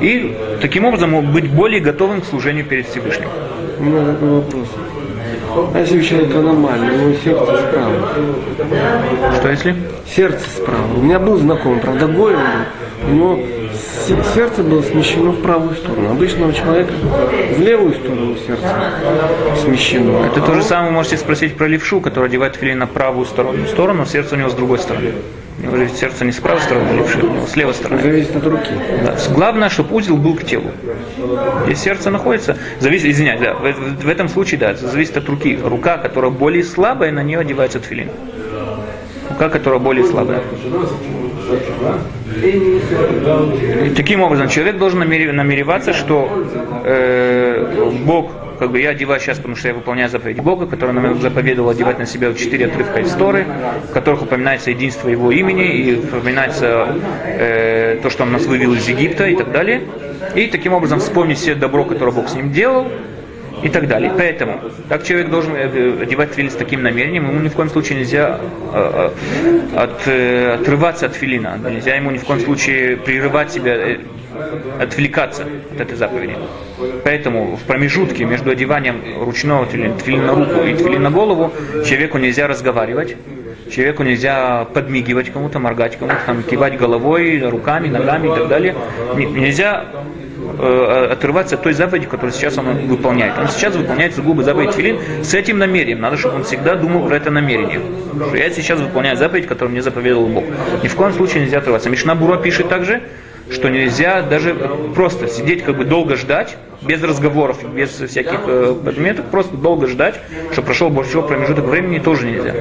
и 0.00 0.36
таким 0.60 0.84
образом 0.84 1.32
быть 1.32 1.50
более 1.50 1.80
готовым 1.80 2.20
к 2.20 2.24
служению 2.24 2.64
перед 2.64 2.88
Всевышним. 2.88 3.28
У 3.78 3.82
меня 3.82 4.12
такой 4.12 4.28
вопрос. 4.28 4.68
А 5.72 5.78
если 5.78 5.98
у 5.98 6.02
человека 6.02 6.38
аномалия, 6.40 6.90
у 6.90 6.96
него 6.96 7.14
сердце 7.22 7.58
справа? 7.58 9.34
Что 9.36 9.50
если? 9.50 9.76
Сердце 10.06 10.44
справа. 10.48 10.94
У 10.96 11.00
меня 11.00 11.20
был 11.20 11.36
знакомый, 11.36 11.80
правда, 11.80 12.06
Гоин 12.06 12.38
него 13.12 13.40
сердце 14.34 14.62
было 14.62 14.82
смещено 14.82 15.30
в 15.32 15.42
правую 15.42 15.74
сторону. 15.74 16.10
Обычного 16.10 16.52
человека 16.52 16.92
в 17.56 17.60
левую 17.60 17.94
сторону 17.94 18.36
сердце 18.46 18.64
смещено. 19.62 20.26
Это 20.26 20.40
то 20.40 20.54
же 20.54 20.62
самое 20.62 20.88
вы 20.88 20.94
можете 20.96 21.16
спросить 21.16 21.56
про 21.56 21.66
левшу, 21.66 22.00
который 22.00 22.26
одевает 22.26 22.56
филин 22.56 22.78
на 22.78 22.86
правую 22.86 23.26
сторону, 23.26 23.66
сторону, 23.66 24.06
сердце 24.06 24.34
у 24.34 24.38
него 24.38 24.48
с 24.48 24.54
другой 24.54 24.78
стороны. 24.78 25.12
У 25.58 25.76
него 25.76 25.88
сердце 25.88 26.24
не 26.24 26.32
с 26.32 26.36
правой 26.36 26.60
стороны 26.60 26.96
левши, 26.96 27.18
у 27.18 27.30
него 27.30 27.46
с 27.46 27.56
левой 27.56 27.74
стороны. 27.74 28.02
Зависит 28.02 28.36
от 28.36 28.46
руки. 28.46 28.70
Да. 29.04 29.16
Главное, 29.32 29.68
чтобы 29.68 29.94
узел 29.94 30.16
был 30.16 30.34
к 30.34 30.44
телу. 30.44 30.70
Где 31.64 31.74
сердце 31.74 32.10
находится, 32.10 32.56
зависит, 32.80 33.06
извиняюсь, 33.06 33.40
да, 33.40 33.54
в, 33.54 34.04
в, 34.04 34.08
этом 34.08 34.28
случае, 34.28 34.58
да, 34.58 34.74
зависит 34.74 35.16
от 35.16 35.28
руки. 35.28 35.58
Рука, 35.62 35.96
которая 35.96 36.32
более 36.32 36.64
слабая, 36.64 37.12
на 37.12 37.22
нее 37.22 37.38
одевается 37.38 37.78
тфилин. 37.78 38.10
Рука, 39.30 39.48
которая 39.48 39.80
более 39.80 40.04
слабая. 40.04 40.42
Таким 43.96 44.22
образом, 44.22 44.48
человек 44.48 44.78
должен 44.78 45.00
намереваться, 45.00 45.92
что 45.92 46.28
э, 46.84 47.90
Бог, 48.04 48.30
как 48.58 48.70
бы 48.70 48.80
я 48.80 48.90
одеваю 48.90 49.20
сейчас, 49.20 49.38
потому 49.38 49.56
что 49.56 49.68
я 49.68 49.74
выполняю 49.74 50.08
заповедь 50.08 50.40
Бога, 50.40 50.66
который 50.66 50.92
нам 50.92 51.20
заповедовал 51.20 51.70
одевать 51.70 51.98
на 51.98 52.06
себя 52.06 52.32
четыре 52.34 52.66
отрывка 52.66 53.02
истории, 53.02 53.46
в 53.88 53.92
которых 53.92 54.22
упоминается 54.22 54.70
единство 54.70 55.08
Его 55.08 55.30
имени 55.30 55.66
и 55.66 55.96
упоминается 55.96 56.88
э, 57.24 58.00
то, 58.02 58.10
что 58.10 58.24
Он 58.24 58.32
нас 58.32 58.46
вывел 58.46 58.74
из 58.74 58.88
Египта 58.88 59.26
и 59.26 59.36
так 59.36 59.52
далее. 59.52 59.82
И 60.34 60.46
таким 60.46 60.72
образом 60.72 61.00
вспомнить 61.00 61.38
все 61.38 61.54
добро, 61.54 61.84
которое 61.84 62.12
Бог 62.12 62.28
с 62.28 62.34
ним 62.34 62.52
делал, 62.52 62.88
и 63.62 63.68
так 63.68 63.88
далее. 63.88 64.12
Поэтому, 64.16 64.60
как 64.88 65.04
человек 65.04 65.30
должен 65.30 65.54
э, 65.54 66.02
одевать 66.02 66.32
филин 66.32 66.50
с 66.50 66.54
таким 66.54 66.82
намерением, 66.82 67.28
ему 67.28 67.40
ни 67.40 67.48
в 67.48 67.54
коем 67.54 67.70
случае 67.70 67.98
нельзя 67.98 68.40
э, 68.72 69.10
э, 69.74 69.76
от, 69.76 70.60
отрываться 70.60 71.06
от 71.06 71.14
филина, 71.14 71.58
нельзя 71.70 71.94
ему 71.96 72.10
ни 72.10 72.18
в 72.18 72.24
коем 72.24 72.40
случае 72.40 72.96
прерывать 72.96 73.52
себя, 73.52 73.98
отвлекаться 74.80 75.46
от 75.72 75.80
этой 75.80 75.96
заповеди. 75.96 76.36
Поэтому 77.04 77.56
в 77.56 77.62
промежутке 77.62 78.24
между 78.24 78.50
одеванием 78.50 79.00
ручного 79.20 79.66
тфилина, 79.66 79.96
тфилина 79.96 80.26
на 80.26 80.34
руку 80.34 80.66
и 80.66 80.74
тфилина 80.74 81.04
на 81.04 81.10
голову 81.10 81.52
человеку 81.86 82.18
нельзя 82.18 82.48
разговаривать, 82.48 83.16
человеку 83.70 84.02
нельзя 84.02 84.66
подмигивать 84.72 85.32
кому-то, 85.32 85.58
моргать 85.58 85.98
кому-то, 85.98 86.18
там, 86.26 86.42
кивать 86.42 86.76
головой, 86.76 87.40
руками, 87.40 87.88
ногами 87.88 88.26
и 88.26 88.30
так 88.30 88.48
далее. 88.48 88.74
Нельзя 89.16 89.86
э, 90.58 91.08
отрываться 91.12 91.56
от 91.56 91.62
той 91.62 91.72
заповеди, 91.72 92.06
которую 92.06 92.32
сейчас 92.32 92.58
он 92.58 92.86
выполняет. 92.86 93.38
Он 93.38 93.48
сейчас 93.48 93.74
выполняет 93.74 94.14
сугубо 94.14 94.42
заповедь 94.42 94.74
Филин 94.74 94.98
с 95.22 95.34
этим 95.34 95.58
намерением. 95.58 96.00
Надо, 96.00 96.16
чтобы 96.16 96.36
он 96.36 96.44
всегда 96.44 96.74
думал 96.74 97.06
про 97.06 97.16
это 97.16 97.30
намерение. 97.30 97.80
Что 98.28 98.36
я 98.36 98.50
сейчас 98.50 98.80
выполняю 98.80 99.16
заповедь, 99.16 99.46
которую 99.46 99.72
мне 99.72 99.82
заповедовал 99.82 100.26
Бог. 100.26 100.44
Ни 100.82 100.88
в 100.88 100.94
коем 100.94 101.12
случае 101.12 101.42
нельзя 101.42 101.58
отрываться. 101.58 101.90
Мишна 101.90 102.14
Бура 102.14 102.36
пишет 102.36 102.68
также, 102.68 103.02
что 103.50 103.68
нельзя 103.68 104.22
даже 104.22 104.54
просто 104.94 105.28
сидеть, 105.28 105.64
как 105.64 105.76
бы 105.76 105.84
долго 105.84 106.16
ждать, 106.16 106.56
без 106.82 107.02
разговоров, 107.02 107.58
без 107.74 107.90
всяких 107.90 108.40
э, 108.46 108.74
подметок, 108.84 109.26
просто 109.26 109.56
долго 109.56 109.86
ждать, 109.86 110.20
что 110.52 110.62
прошел 110.62 110.90
большой 110.90 111.22
промежуток 111.22 111.64
времени, 111.64 111.98
тоже 111.98 112.26
нельзя. 112.26 112.54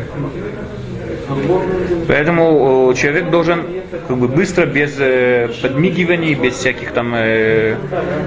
Поэтому 2.07 2.91
э, 2.91 2.95
человек 2.95 3.29
должен 3.29 3.63
как 4.07 4.17
бы 4.17 4.27
быстро, 4.27 4.65
без 4.65 4.95
э, 4.99 5.49
подмигиваний, 5.61 6.33
без 6.35 6.55
всяких 6.55 6.91
там 6.91 7.13
э, 7.15 7.75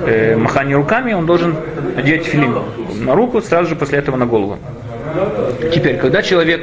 э, 0.07 0.37
маханий 0.37 0.75
руками, 0.75 1.13
он 1.13 1.27
должен 1.27 1.57
надеть 1.95 2.25
филин 2.25 2.55
на 3.01 3.15
руку, 3.15 3.41
сразу 3.41 3.71
же 3.71 3.77
после 3.77 3.99
этого 3.99 4.17
на 4.17 4.27
голову. 4.27 4.59
Теперь, 5.75 5.97
когда 5.97 6.23
человек 6.23 6.63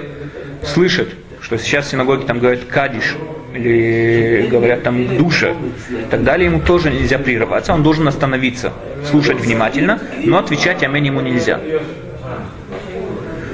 слышит, 0.63 1.09
что 1.41 1.57
сейчас 1.57 1.87
в 1.87 1.91
синагоге 1.91 2.25
там 2.25 2.39
говорят 2.39 2.65
кадиш, 2.65 3.15
или 3.53 4.47
говорят 4.49 4.83
там 4.83 5.17
душа, 5.17 5.53
так 6.09 6.23
далее, 6.23 6.49
ему 6.49 6.59
тоже 6.59 6.89
нельзя 6.89 7.19
прерываться, 7.19 7.73
он 7.73 7.83
должен 7.83 8.07
остановиться, 8.07 8.73
слушать 9.09 9.39
внимательно, 9.39 9.99
но 10.23 10.39
отвечать 10.39 10.83
аминь 10.83 11.07
ему 11.07 11.21
нельзя. 11.21 11.59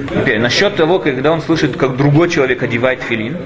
Теперь, 0.09 0.39
насчет 0.39 0.75
того, 0.75 0.99
когда 0.99 1.31
он 1.31 1.41
слышит, 1.41 1.77
как 1.77 1.97
другой 1.97 2.29
человек 2.29 2.63
одевает 2.63 3.01
филин, 3.01 3.37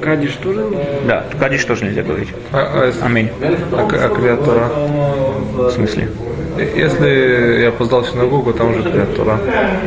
Кадиш 0.00 0.32
тоже 0.42 0.64
нет? 0.64 1.06
Да, 1.06 1.24
кадиш 1.38 1.64
тоже 1.64 1.86
нельзя 1.86 2.02
говорить. 2.02 2.28
А, 2.52 2.92
а 3.00 3.06
Аминь. 3.06 3.30
а, 3.72 3.88
а? 4.06 5.68
В 5.68 5.70
смысле? 5.70 6.08
Если 6.56 7.62
я 7.62 7.68
опоздал 7.70 8.02
в 8.02 8.08
синагогу, 8.08 8.52
там 8.52 8.74
же 8.74 8.82
креатура. 8.82 9.40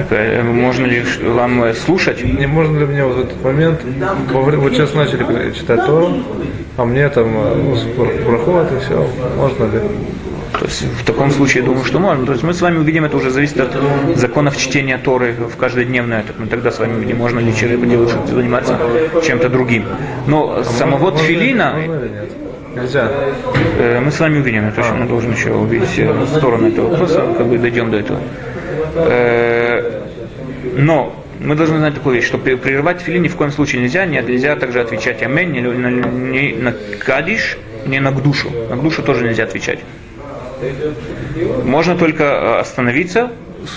Э, 0.09 0.43
Можно 0.43 0.85
ли 0.85 1.03
вам 1.23 1.63
э, 1.63 1.73
слушать? 1.73 2.23
Не 2.23 2.45
можно 2.45 2.79
ли 2.79 2.85
мне 2.85 3.05
вот 3.05 3.15
в 3.15 3.19
этот 3.19 3.43
момент, 3.43 3.79
вот 4.33 4.73
сейчас 4.73 4.93
начали 4.93 5.53
читать 5.53 5.85
Тору, 5.85 6.09
а 6.75 6.83
мне 6.83 7.07
там 7.09 7.27
э, 7.35 7.55
ну, 7.95 8.05
брахот 8.25 8.71
и 8.73 8.79
все, 8.83 9.07
можно 9.37 9.63
ли? 9.65 9.81
То 10.53 10.65
есть 10.65 10.81
в 10.83 11.05
таком 11.05 11.31
случае, 11.31 11.63
я 11.63 11.69
думаю, 11.69 11.85
что 11.85 11.99
можно. 11.99 12.25
То 12.25 12.31
есть 12.31 12.43
мы 12.43 12.53
с 12.53 12.61
вами 12.61 12.77
увидим, 12.77 13.05
это 13.05 13.17
уже 13.17 13.29
зависит 13.29 13.59
от 13.59 13.71
законов 14.15 14.57
чтения 14.57 14.97
Торы 14.97 15.33
в 15.33 15.55
каждодневное. 15.57 16.21
Это 16.21 16.33
Мы 16.37 16.47
тогда 16.47 16.71
с 16.71 16.79
вами 16.79 16.95
увидим, 16.95 17.17
можно 17.17 17.39
ли 17.39 17.55
человеку 17.55 17.85
делать, 17.85 18.11
заниматься 18.27 18.77
чем-то 19.23 19.49
другим. 19.49 19.85
Но 20.27 20.63
самого 20.63 21.11
тфилина? 21.11 21.75
Нельзя. 22.75 23.11
э, 23.79 23.99
мы 23.99 24.11
с 24.11 24.19
вами 24.19 24.39
увидим, 24.39 24.67
это 24.67 24.81
еще 24.81 24.93
мы 24.93 25.07
должны 25.07 25.31
еще 25.31 25.51
увидеть 25.51 25.97
э, 25.97 26.25
сторону 26.37 26.67
этого 26.67 26.89
вопроса, 26.89 27.23
как 27.37 27.47
бы 27.47 27.57
дойдем 27.57 27.89
до 27.89 27.97
этого. 27.97 28.19
Э, 28.95 30.01
Но 30.75 31.15
мы 31.39 31.55
должны 31.55 31.77
знать 31.77 31.95
такую 31.95 32.15
вещь, 32.15 32.25
что 32.25 32.37
прерывать 32.37 33.01
филин 33.01 33.23
ни 33.23 33.27
в 33.27 33.35
коем 33.35 33.51
случае 33.51 33.81
нельзя, 33.81 34.05
нет, 34.05 34.27
нельзя 34.27 34.55
также 34.55 34.79
отвечать 34.79 35.23
амень, 35.23 35.51
ни 35.51 35.59
на, 35.61 35.89
ни 35.89 36.61
на 36.61 36.73
кадиш, 36.99 37.57
ни 37.87 37.99
на 37.99 38.11
гдушу. 38.11 38.49
На 38.69 38.75
гдушу 38.75 39.01
тоже 39.01 39.23
нельзя 39.25 39.43
отвечать. 39.45 39.79
Можно 41.63 41.97
только 41.97 42.23
э, 42.23 42.59
остановиться, 42.59 43.31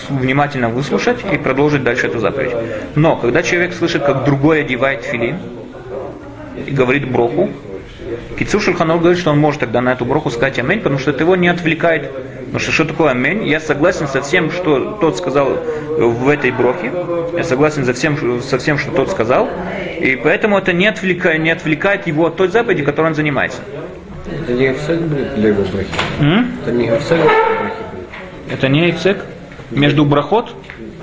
внимательно 0.08 0.68
выслушать 0.68 1.18
и 1.32 1.38
продолжить 1.38 1.82
дальше 1.82 2.06
эту 2.06 2.18
заповедь. 2.18 2.52
Но 2.94 3.16
когда 3.16 3.42
человек 3.42 3.74
слышит, 3.74 4.02
как 4.04 4.24
другой 4.24 4.60
одевает 4.60 5.04
филин 5.04 5.36
и 6.66 6.70
говорит 6.70 7.10
броху, 7.10 7.50
Кицур 8.38 8.60
Шульханов 8.60 9.00
говорит, 9.00 9.18
что 9.18 9.30
он 9.30 9.38
может 9.38 9.60
тогда 9.60 9.80
на 9.80 9.92
эту 9.92 10.04
броху 10.04 10.30
сказать 10.30 10.58
амень, 10.58 10.78
потому 10.78 10.98
что 10.98 11.10
это 11.10 11.24
его 11.24 11.36
не 11.36 11.48
отвлекает. 11.48 12.10
Потому 12.46 12.58
что 12.58 12.72
что 12.72 12.84
такое 12.84 13.10
амень? 13.10 13.46
Я 13.46 13.60
согласен 13.60 14.08
со 14.08 14.22
всем, 14.22 14.50
что 14.50 14.98
тот 15.00 15.18
сказал 15.18 15.58
в 15.98 16.28
этой 16.28 16.50
брохе. 16.50 16.90
Я 17.36 17.44
согласен 17.44 17.84
со 17.84 17.92
всем, 17.92 18.40
со 18.42 18.58
всем 18.58 18.78
что 18.78 18.90
тот 18.92 19.10
сказал. 19.10 19.48
И 20.00 20.16
поэтому 20.16 20.58
это 20.58 20.72
не 20.72 20.86
отвлекает, 20.86 21.40
не 21.40 21.50
отвлекает 21.50 22.06
его 22.06 22.26
от 22.26 22.36
той 22.36 22.48
заповеди, 22.48 22.82
которой 22.82 23.08
он 23.08 23.14
занимается. 23.14 23.58
Это 24.26 24.52
не 24.52 24.66
офсек 24.68 25.00
будет 25.00 25.34
для 25.34 25.48
его 25.48 25.62
брахи? 25.62 25.88
М? 26.20 26.52
Это 26.62 26.72
не 26.72 26.88
офсек 26.88 27.16
для 27.16 27.24
его 27.24 27.60
брахи 27.60 27.74
будет? 27.92 28.52
Это 28.52 28.68
не 28.68 28.84
эйцек? 28.86 29.24
Между 29.70 30.04
брахот? 30.04 30.54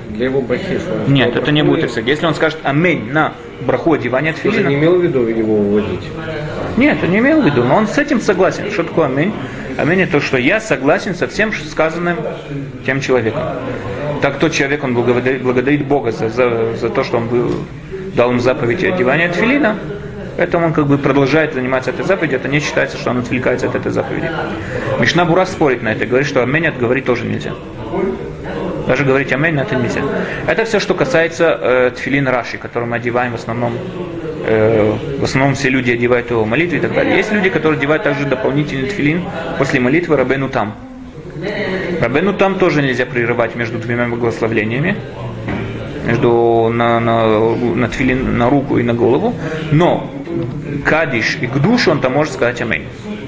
Для 0.10 0.26
его 0.26 0.42
брахи, 0.42 0.78
что 0.78 1.12
Нет, 1.12 1.36
это 1.36 1.52
не 1.52 1.64
будет 1.64 1.84
эйцек. 1.86 2.06
Если 2.06 2.26
он 2.26 2.36
скажет 2.36 2.60
амень 2.64 3.12
на 3.12 3.34
браху 3.62 3.94
одевания 3.94 4.34
Ты 4.34 4.52
же 4.52 4.58
не 4.58 4.64
тфилина, 4.64 4.80
имел 4.80 4.96
в 4.96 5.04
виду 5.04 5.28
его 5.28 5.56
выводить? 5.56 6.08
Нет, 6.78 6.98
он 7.04 7.12
не 7.12 7.20
имел 7.20 7.42
в 7.42 7.46
виду, 7.46 7.64
но 7.64 7.76
он 7.76 7.88
с 7.88 7.98
этим 7.98 8.22
согласен. 8.22 8.72
Что 8.72 8.84
такое 8.84 9.08
аминь? 9.08 9.34
Аминь 9.78 10.02
это 10.02 10.14
то, 10.14 10.20
что 10.22 10.38
я 10.38 10.60
согласен 10.60 11.16
со 11.16 11.28
всем 11.28 11.54
сказанным 11.54 12.18
тем 12.86 13.00
человеком. 13.00 13.42
Так 14.22 14.40
тот 14.40 14.52
человек, 14.52 14.84
он 14.84 14.94
благодарит, 14.94 15.44
благодарит 15.44 15.86
Бога 15.86 16.12
за, 16.12 16.30
за, 16.30 16.76
за 16.76 16.90
то, 16.90 17.04
что 17.04 17.18
он 17.18 17.28
был, 17.28 17.52
дал 18.16 18.32
ему 18.32 18.40
заповедь 18.40 18.84
одевания 18.84 19.32
тфилина, 19.32 19.78
поэтому 20.38 20.68
он 20.68 20.74
как 20.74 20.88
бы 20.88 20.98
продолжает 20.98 21.54
заниматься 21.54 21.90
этой 21.90 22.06
заповедью, 22.06 22.40
это 22.40 22.48
не 22.48 22.60
считается, 22.60 22.98
что 22.98 23.10
он 23.10 23.20
отвлекается 23.20 23.68
от 23.68 23.76
этой 23.76 23.92
заповеди. 23.92 24.30
Мишна 25.00 25.26
Бура 25.26 25.46
спорит 25.46 25.82
на 25.84 25.90
это, 25.90 26.06
говорит, 26.06 26.28
что 26.28 26.42
аминь 26.44 26.70
говорить 26.80 27.06
тоже 27.06 27.26
нельзя. 27.26 27.54
Даже 28.88 29.04
говорить 29.04 29.34
аминь 29.34 29.56
на 29.56 29.62
это 29.62 29.76
нельзя. 29.76 30.02
Это 30.48 30.64
все, 30.64 30.80
что 30.80 30.94
касается 30.94 31.60
э, 31.62 31.92
тфилин 31.96 32.28
Раши, 32.28 32.58
который 32.58 32.88
мы 32.88 32.96
одеваем 32.96 33.34
в 33.34 33.36
основном 33.36 33.74
э, 34.46 34.94
в 35.20 35.24
основном 35.24 35.56
все 35.56 35.70
люди 35.70 35.92
одевают 35.92 36.32
его 36.32 36.44
в 36.44 36.48
молитве 36.48 36.78
и 36.78 36.82
так 36.82 36.94
далее. 36.94 37.18
Есть 37.18 37.32
люди, 37.34 37.50
которые 37.50 37.78
одевают 37.78 38.04
также 38.04 38.26
дополнительный 38.26 38.88
тфилин 38.88 39.24
после 39.58 39.80
молитвы 39.80 40.16
Рабену 40.16 40.50
там. 40.50 40.76
Рабену 42.02 42.34
там 42.34 42.56
тоже 42.56 42.82
нельзя 42.82 43.06
прерывать 43.06 43.56
между 43.56 43.78
двумя 43.78 44.08
благословлениями, 44.08 44.96
между 46.06 46.70
на, 46.74 47.00
на, 47.00 47.56
на 47.56 47.90
тфилин 47.90 48.38
на 48.38 48.50
руку 48.50 48.78
и 48.78 48.84
на 48.84 48.94
голову, 48.94 49.34
но 49.72 50.10
кадиш 50.86 51.38
и 51.42 51.48
к 51.48 51.58
душу 51.58 51.92
он 51.92 52.02
там 52.02 52.14
может 52.14 52.34
сказать 52.34 52.62
аминь. 52.62 52.86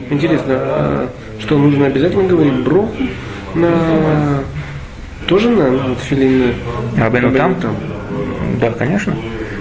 Интересно, 0.10 0.56
а 0.58 1.10
что 1.40 1.58
нужно 1.58 1.86
обязательно 1.88 2.24
говорить 2.24 2.54
броху 2.54 2.96
на 3.56 4.44
тоже 5.28 5.50
на, 5.50 5.96
тфилин? 5.96 6.56
Рабену 6.98 7.32
там? 7.32 7.56
Да, 8.60 8.72
конечно. 8.72 9.16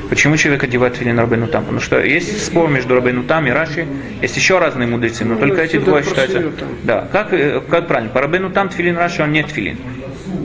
Почему 0.08 0.38
человек 0.38 0.64
одевает 0.64 0.96
филин 0.96 1.18
Рабену 1.18 1.46
там? 1.46 1.64
Потому 1.64 1.80
что 1.80 2.00
есть 2.00 2.46
спор 2.46 2.70
между 2.70 2.94
Рабену 2.94 3.24
там 3.24 3.46
и 3.46 3.50
Раши. 3.50 3.86
Есть 4.22 4.36
еще 4.36 4.58
разные 4.58 4.88
мудрецы, 4.88 5.24
но 5.24 5.36
только 5.36 5.60
эти 5.60 5.78
двое 5.78 6.02
считаются. 6.02 6.40
там. 6.40 6.68
Да, 6.82 7.08
как, 7.12 7.34
э, 7.34 7.60
как 7.68 7.86
правильно? 7.86 8.10
По 8.10 8.22
Рабену 8.22 8.48
там 8.50 8.70
тфилин 8.70 8.96
Раши, 8.96 9.22
он 9.22 9.32
не 9.32 9.42
тфилин. 9.42 9.76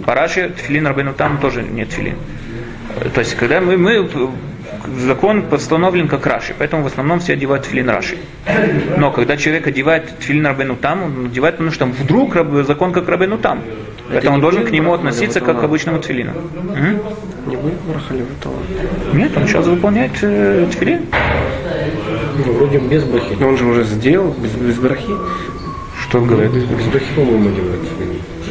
По 0.05 0.13
Раши 0.13 0.49
тфилин 0.49 0.85
Рабену 0.85 1.13
там 1.13 1.37
тоже 1.37 1.63
не 1.63 1.85
тфилин. 1.85 2.15
Э, 2.99 3.09
То 3.09 3.21
есть, 3.21 3.35
когда 3.35 3.61
мы, 3.61 3.77
мы 3.77 4.05
закон 4.97 5.43
постановлен 5.43 6.07
как 6.07 6.25
Раши, 6.25 6.55
поэтому 6.57 6.83
в 6.83 6.87
основном 6.87 7.19
все 7.19 7.33
одевают 7.33 7.65
тфилин 7.65 7.89
Раши. 7.89 8.17
Но 8.97 9.11
когда 9.11 9.37
человек 9.37 9.67
одевает 9.67 10.17
тфилин 10.19 10.45
Рабену 10.45 10.75
там, 10.75 11.03
он 11.03 11.25
одевает, 11.27 11.55
потому 11.55 11.71
что 11.71 11.85
вдруг 11.85 12.35
закон 12.65 12.91
как 12.91 13.07
Рабену 13.09 13.37
там. 13.37 13.61
Поэтому 14.09 14.35
он 14.35 14.41
должен 14.41 14.65
к 14.65 14.71
нему 14.71 14.93
относиться 14.93 15.39
как 15.39 15.61
к 15.61 15.63
обычному 15.63 15.99
тфилину. 15.99 16.31
Не 17.47 17.55
будет? 17.57 17.73
Нет, 19.13 19.31
он 19.35 19.47
сейчас 19.47 19.65
выполняет 19.65 20.11
э, 20.21 20.67
тфилин. 20.71 21.01
Ну, 22.45 22.53
вроде 22.53 22.79
без 22.79 23.03
брахи. 23.03 23.35
Но 23.39 23.49
он 23.49 23.57
же 23.57 23.65
уже 23.65 23.83
сделал, 23.83 24.33
без, 24.33 24.51
без 24.51 24.77
брахи. 24.77 25.11
Что 26.01 26.19
он 26.19 26.27
говорит? 26.27 26.51
Без 26.51 26.85
брахи, 26.85 27.13
по-моему, 27.15 27.49
делают. 27.51 27.81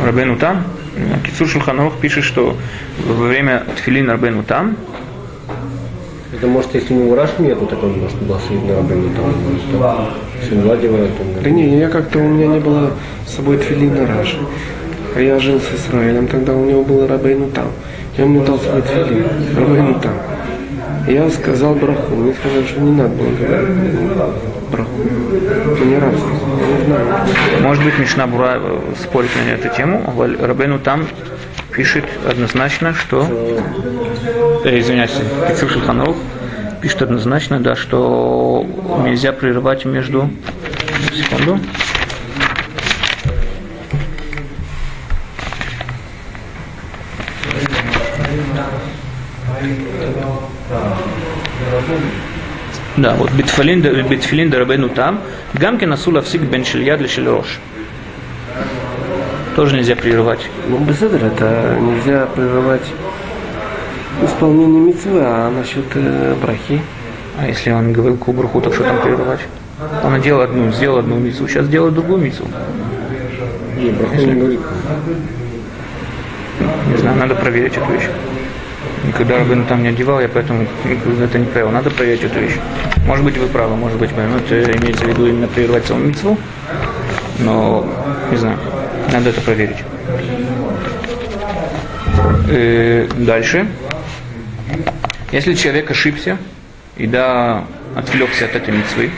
Рабену 0.01 0.37
там. 0.37 0.64
Кицур 1.25 1.49
Шульханух 1.49 1.99
пишет, 2.01 2.25
что 2.25 2.57
во 3.07 3.27
время 3.27 3.64
тфилин 3.77 4.11
Рабену 4.11 4.42
там, 4.42 4.77
Это 6.42 6.50
может, 6.50 6.74
если 6.74 6.92
у 6.94 7.05
него 7.05 7.14
раш 7.14 7.31
нету, 7.38 7.66
так 7.66 7.81
он 7.85 8.00
может 8.00 8.20
на 8.20 8.74
рабыну 8.74 9.11
там. 9.14 9.33
наладивает, 10.50 11.11
Да 11.40 11.48
не, 11.48 11.78
я 11.78 11.88
как-то 11.88 12.18
у 12.18 12.22
меня 12.22 12.48
не 12.48 12.59
было 12.59 12.90
с 13.24 13.37
собой 13.37 13.59
тфилина 13.59 14.09
Раши. 14.09 14.38
А 15.14 15.20
я 15.20 15.38
жил 15.38 15.61
с 15.61 15.72
Израилем, 15.72 16.26
тогда 16.26 16.52
у 16.52 16.64
него 16.64 16.83
был 16.83 17.07
Рабейну 17.07 17.46
там. 17.50 17.66
И 18.18 18.22
он 18.22 18.31
мне 18.31 18.44
дал 18.44 18.59
свой 18.59 18.83
тфилин, 18.83 19.24
Рабейну 19.57 20.00
там. 20.00 20.14
Я 21.07 21.31
сказал 21.31 21.76
браху. 21.76 22.16
Мне 22.16 22.35
сказали, 22.35 22.66
что 22.66 22.81
не 22.81 22.90
надо 22.90 23.11
было 23.11 23.31
говорить 23.37 23.68
браху. 24.72 24.90
Это 25.76 25.85
не 25.85 25.98
рабство. 25.98 26.28
Я 26.28 26.76
не 26.76 26.85
знаю. 26.87 27.07
может 27.62 27.85
быть, 27.85 27.98
Мишна 28.00 28.26
Бура 28.26 28.55
э, 28.57 28.81
спорит 29.00 29.31
на 29.46 29.52
эту 29.52 29.76
тему, 29.76 30.12
Рабену 30.40 30.81
там 30.81 31.07
пишет 31.73 32.05
однозначно, 32.29 32.95
что... 32.95 33.27
Э, 34.65 34.79
извиняюсь, 34.79 35.13
Шульханух 35.59 36.17
пишет 36.81 37.03
однозначно, 37.03 37.61
да, 37.61 37.75
что 37.75 38.67
нельзя 39.05 39.33
прерывать 39.33 39.85
между... 39.85 40.31
Секунду. 41.13 41.59
Да, 52.97 53.15
вот 53.15 53.33
битфилин, 53.33 53.81
битфилин 54.07 54.51
дарабену 54.51 54.89
там, 54.89 55.21
гамки 55.55 55.87
насу 55.87 56.11
лавсик 56.11 56.43
бен 56.43 56.65
шильяд 56.65 57.01
лешель 57.01 57.27
рош. 57.27 57.59
Тоже 59.57 59.77
нельзя 59.77 59.97
прерывать. 59.97 60.41
Ну, 60.69 60.79
беседер, 60.79 61.25
это 61.25 61.77
нельзя 61.79 62.27
прерывать 62.27 62.87
исполнение 64.25 64.81
митцвы, 64.81 65.21
а 65.23 65.51
насчет 65.51 65.85
э, 65.95 66.35
брахи. 66.41 66.81
А 67.38 67.47
если 67.47 67.71
он 67.71 67.93
говорил 67.93 68.17
кубруху, 68.17 68.61
то 68.61 68.73
что 68.73 68.85
там 68.85 69.01
прерывать? 69.01 69.41
Он 70.05 70.21
делал 70.21 70.43
одну, 70.43 70.71
сделал 70.73 70.99
одну 70.99 71.19
мицу, 71.19 71.49
сейчас 71.49 71.69
делает 71.69 71.95
другую 71.95 72.19
мицу. 72.19 72.45
не, 73.77 73.91
браху 73.91 74.15
не 74.15 74.35
говорит. 74.35 74.61
Не 76.88 76.97
знаю, 76.97 77.19
надо 77.19 77.35
проверить 77.35 77.77
эту 77.77 77.93
вещь. 77.93 78.09
Никогда 79.05 79.38
Рабин 79.38 79.65
там 79.65 79.83
не 79.83 79.88
одевал, 79.88 80.21
я 80.21 80.29
поэтому 80.29 80.67
это 81.23 81.38
не 81.38 81.47
правило. 81.47 81.71
Надо 81.71 81.91
проверить 81.91 82.23
эту 82.23 82.38
вещь. 82.38 82.57
Может 83.07 83.25
быть, 83.25 83.37
вы 83.37 83.49
правы, 83.49 83.77
может 83.77 83.99
быть, 83.99 84.11
ну, 84.17 84.37
это 84.37 84.79
имеется 84.79 85.05
в 85.05 85.09
виду 85.09 85.27
именно 85.27 85.49
прерывать 85.49 85.85
саму 85.87 86.05
митцву, 86.05 86.38
но 87.41 87.85
не 88.31 88.37
знаю, 88.37 88.59
надо 89.12 89.31
это 89.31 89.40
проверить. 89.40 89.77
Э, 92.48 93.07
дальше. 93.18 93.66
Если 95.31 95.55
человек 95.55 95.90
ошибся 95.90 96.38
и 96.96 97.07
да 97.07 97.64
отвлекся 97.94 98.46
от 98.46 98.55
этой 98.55 98.75
мецвы, 98.75 99.11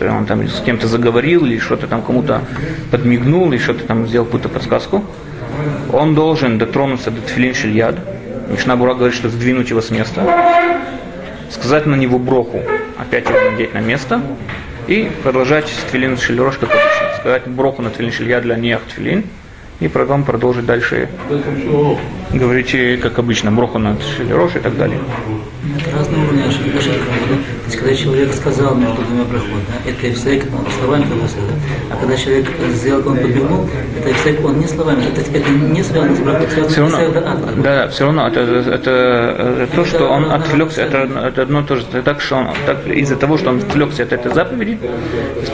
он 0.00 0.26
там 0.26 0.46
с 0.46 0.60
кем-то 0.60 0.86
заговорил 0.86 1.46
или 1.46 1.58
что-то 1.58 1.86
там 1.86 2.02
кому-то 2.02 2.42
подмигнул 2.90 3.50
или 3.50 3.58
что-то 3.58 3.84
там 3.84 4.06
сделал 4.06 4.26
какую-то 4.26 4.48
подсказку, 4.48 5.04
он 5.92 6.14
должен 6.14 6.58
дотронуться 6.58 7.10
до 7.10 7.22
тфилин 7.22 7.54
шильяд. 7.54 7.96
Мишна 8.50 8.76
Бура 8.76 8.94
говорит, 8.94 9.16
что 9.16 9.28
сдвинуть 9.28 9.70
его 9.70 9.80
с 9.80 9.90
места, 9.90 10.22
сказать 11.50 11.86
на 11.86 11.94
него 11.94 12.18
броху 12.18 12.62
опять 12.98 13.28
его 13.28 13.38
надеть 13.50 13.74
на 13.74 13.78
место 13.78 14.20
и 14.86 15.10
продолжать 15.22 15.68
с 15.68 15.90
тфилин 15.90 16.16
шельрош, 16.16 16.56
как 16.58 16.70
обычно. 16.70 16.85
Сказать 17.26 17.48
броху 17.48 17.82
на 17.82 17.90
тфилин 17.90 18.12
шелья 18.12 18.40
для 18.40 18.54
нех 18.54 18.82
тфилин, 18.86 19.24
и 19.80 19.88
потом 19.88 20.24
продолжить 20.24 20.66
дальше 20.66 21.08
говорить, 22.32 23.00
как 23.00 23.18
обычно, 23.18 23.52
броху 23.52 23.78
на 23.78 23.96
шельрош 24.00 24.56
и 24.56 24.58
так 24.58 24.76
далее. 24.76 24.98
Это 25.78 25.96
разные 25.96 26.24
уровни 26.24 26.42
ошибки. 26.42 26.76
ошибки. 26.76 26.98
То 26.98 27.66
есть, 27.66 27.76
когда 27.76 27.94
человек 27.94 28.32
сказал 28.32 28.74
между 28.76 29.02
двумя 29.02 29.24
проход, 29.24 29.58
да, 29.68 29.90
это 29.90 30.10
эфсек, 30.10 30.44
ну, 30.50 30.58
словами 30.78 31.02
бы 31.02 31.28
сказать. 31.28 31.56
А 31.90 31.96
когда 31.96 32.16
человек 32.16 32.46
сделал, 32.72 33.08
он 33.08 33.16
подбегнул, 33.16 33.68
это 33.98 34.12
эфсек, 34.12 34.44
он 34.44 34.58
не 34.60 34.66
словами, 34.66 35.04
это, 35.06 35.20
это 35.20 35.50
не 35.50 35.82
связано 35.82 36.14
с 36.14 36.20
брахой, 36.20 36.46
это 36.46 36.68
Все 36.68 36.80
равно, 36.80 36.96
связано 36.96 37.36
с 37.36 37.54
да, 37.56 37.62
да, 37.62 37.88
все 37.88 38.04
равно 38.04 38.28
это, 38.28 38.40
это, 38.40 38.90
это 39.62 39.66
то, 39.74 39.84
что 39.84 40.08
он 40.08 40.30
отвлекся, 40.30 40.82
это, 40.82 40.98
это 40.98 41.42
одно 41.42 41.60
и 41.60 41.64
то 41.64 41.76
же. 41.76 41.82
Это 41.90 42.02
так, 42.02 42.20
что 42.20 42.36
он, 42.36 42.48
так, 42.64 42.86
из-за 42.86 43.16
того, 43.16 43.36
что 43.36 43.50
он 43.50 43.58
отвлекся 43.58 44.04
от 44.04 44.12
этой 44.12 44.32
заповеди, 44.32 44.78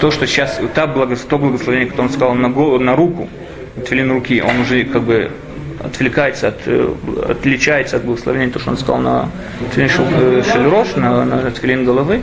то, 0.01 0.11
что 0.11 0.27
сейчас 0.27 0.61
та 0.75 0.87
благо, 0.87 1.17
то 1.17 1.39
благословение, 1.39 1.89
которое 1.89 2.09
он 2.09 2.13
сказал 2.13 2.35
на, 2.35 2.51
голову, 2.51 2.79
на 2.79 2.95
руку, 2.95 3.29
тфилин 3.85 4.11
руки, 4.11 4.43
он 4.43 4.61
уже 4.61 4.85
как 4.85 5.03
бы 5.03 5.31
отвлекается 5.81 6.49
от, 6.49 6.61
э, 6.67 6.95
отличается 7.29 7.97
от 7.97 8.05
благословения, 8.05 8.51
то, 8.51 8.59
что 8.59 8.71
он 8.71 8.77
сказал 8.77 9.01
на 9.01 9.29
тфилин 9.71 9.91
э, 9.91 10.43
шельрош, 10.51 10.97
на, 10.97 11.25
на 11.25 11.51
тфилин 11.51 11.85
головы, 11.85 12.23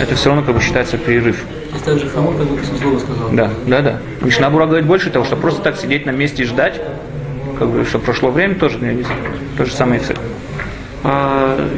это 0.00 0.14
все 0.14 0.30
равно 0.30 0.42
как 0.42 0.54
бы 0.54 0.60
считается 0.60 0.96
перерыв. 0.98 1.44
Здесь 1.70 1.82
также 1.82 2.08
хамор, 2.08 2.36
как 2.36 2.46
бы 2.46 2.58
слово 2.78 2.98
сказал. 2.98 3.30
Да, 3.32 3.50
да, 3.66 3.82
да. 3.82 3.98
Мишна 4.20 4.50
Бура 4.50 4.66
говорит 4.66 4.86
больше 4.86 5.10
того, 5.10 5.24
что 5.24 5.36
просто 5.36 5.62
так 5.62 5.76
сидеть 5.76 6.06
на 6.06 6.10
месте 6.10 6.42
и 6.42 6.46
ждать, 6.46 6.80
как 7.58 7.68
бы, 7.68 7.84
что 7.84 7.98
прошло 7.98 8.30
время, 8.30 8.54
тоже 8.54 8.78
нельзя. 8.78 9.08
То 9.56 9.64
же 9.64 9.72
самое 9.72 10.00
и 10.00 10.04
все. 10.04 10.14
А. 11.04 11.68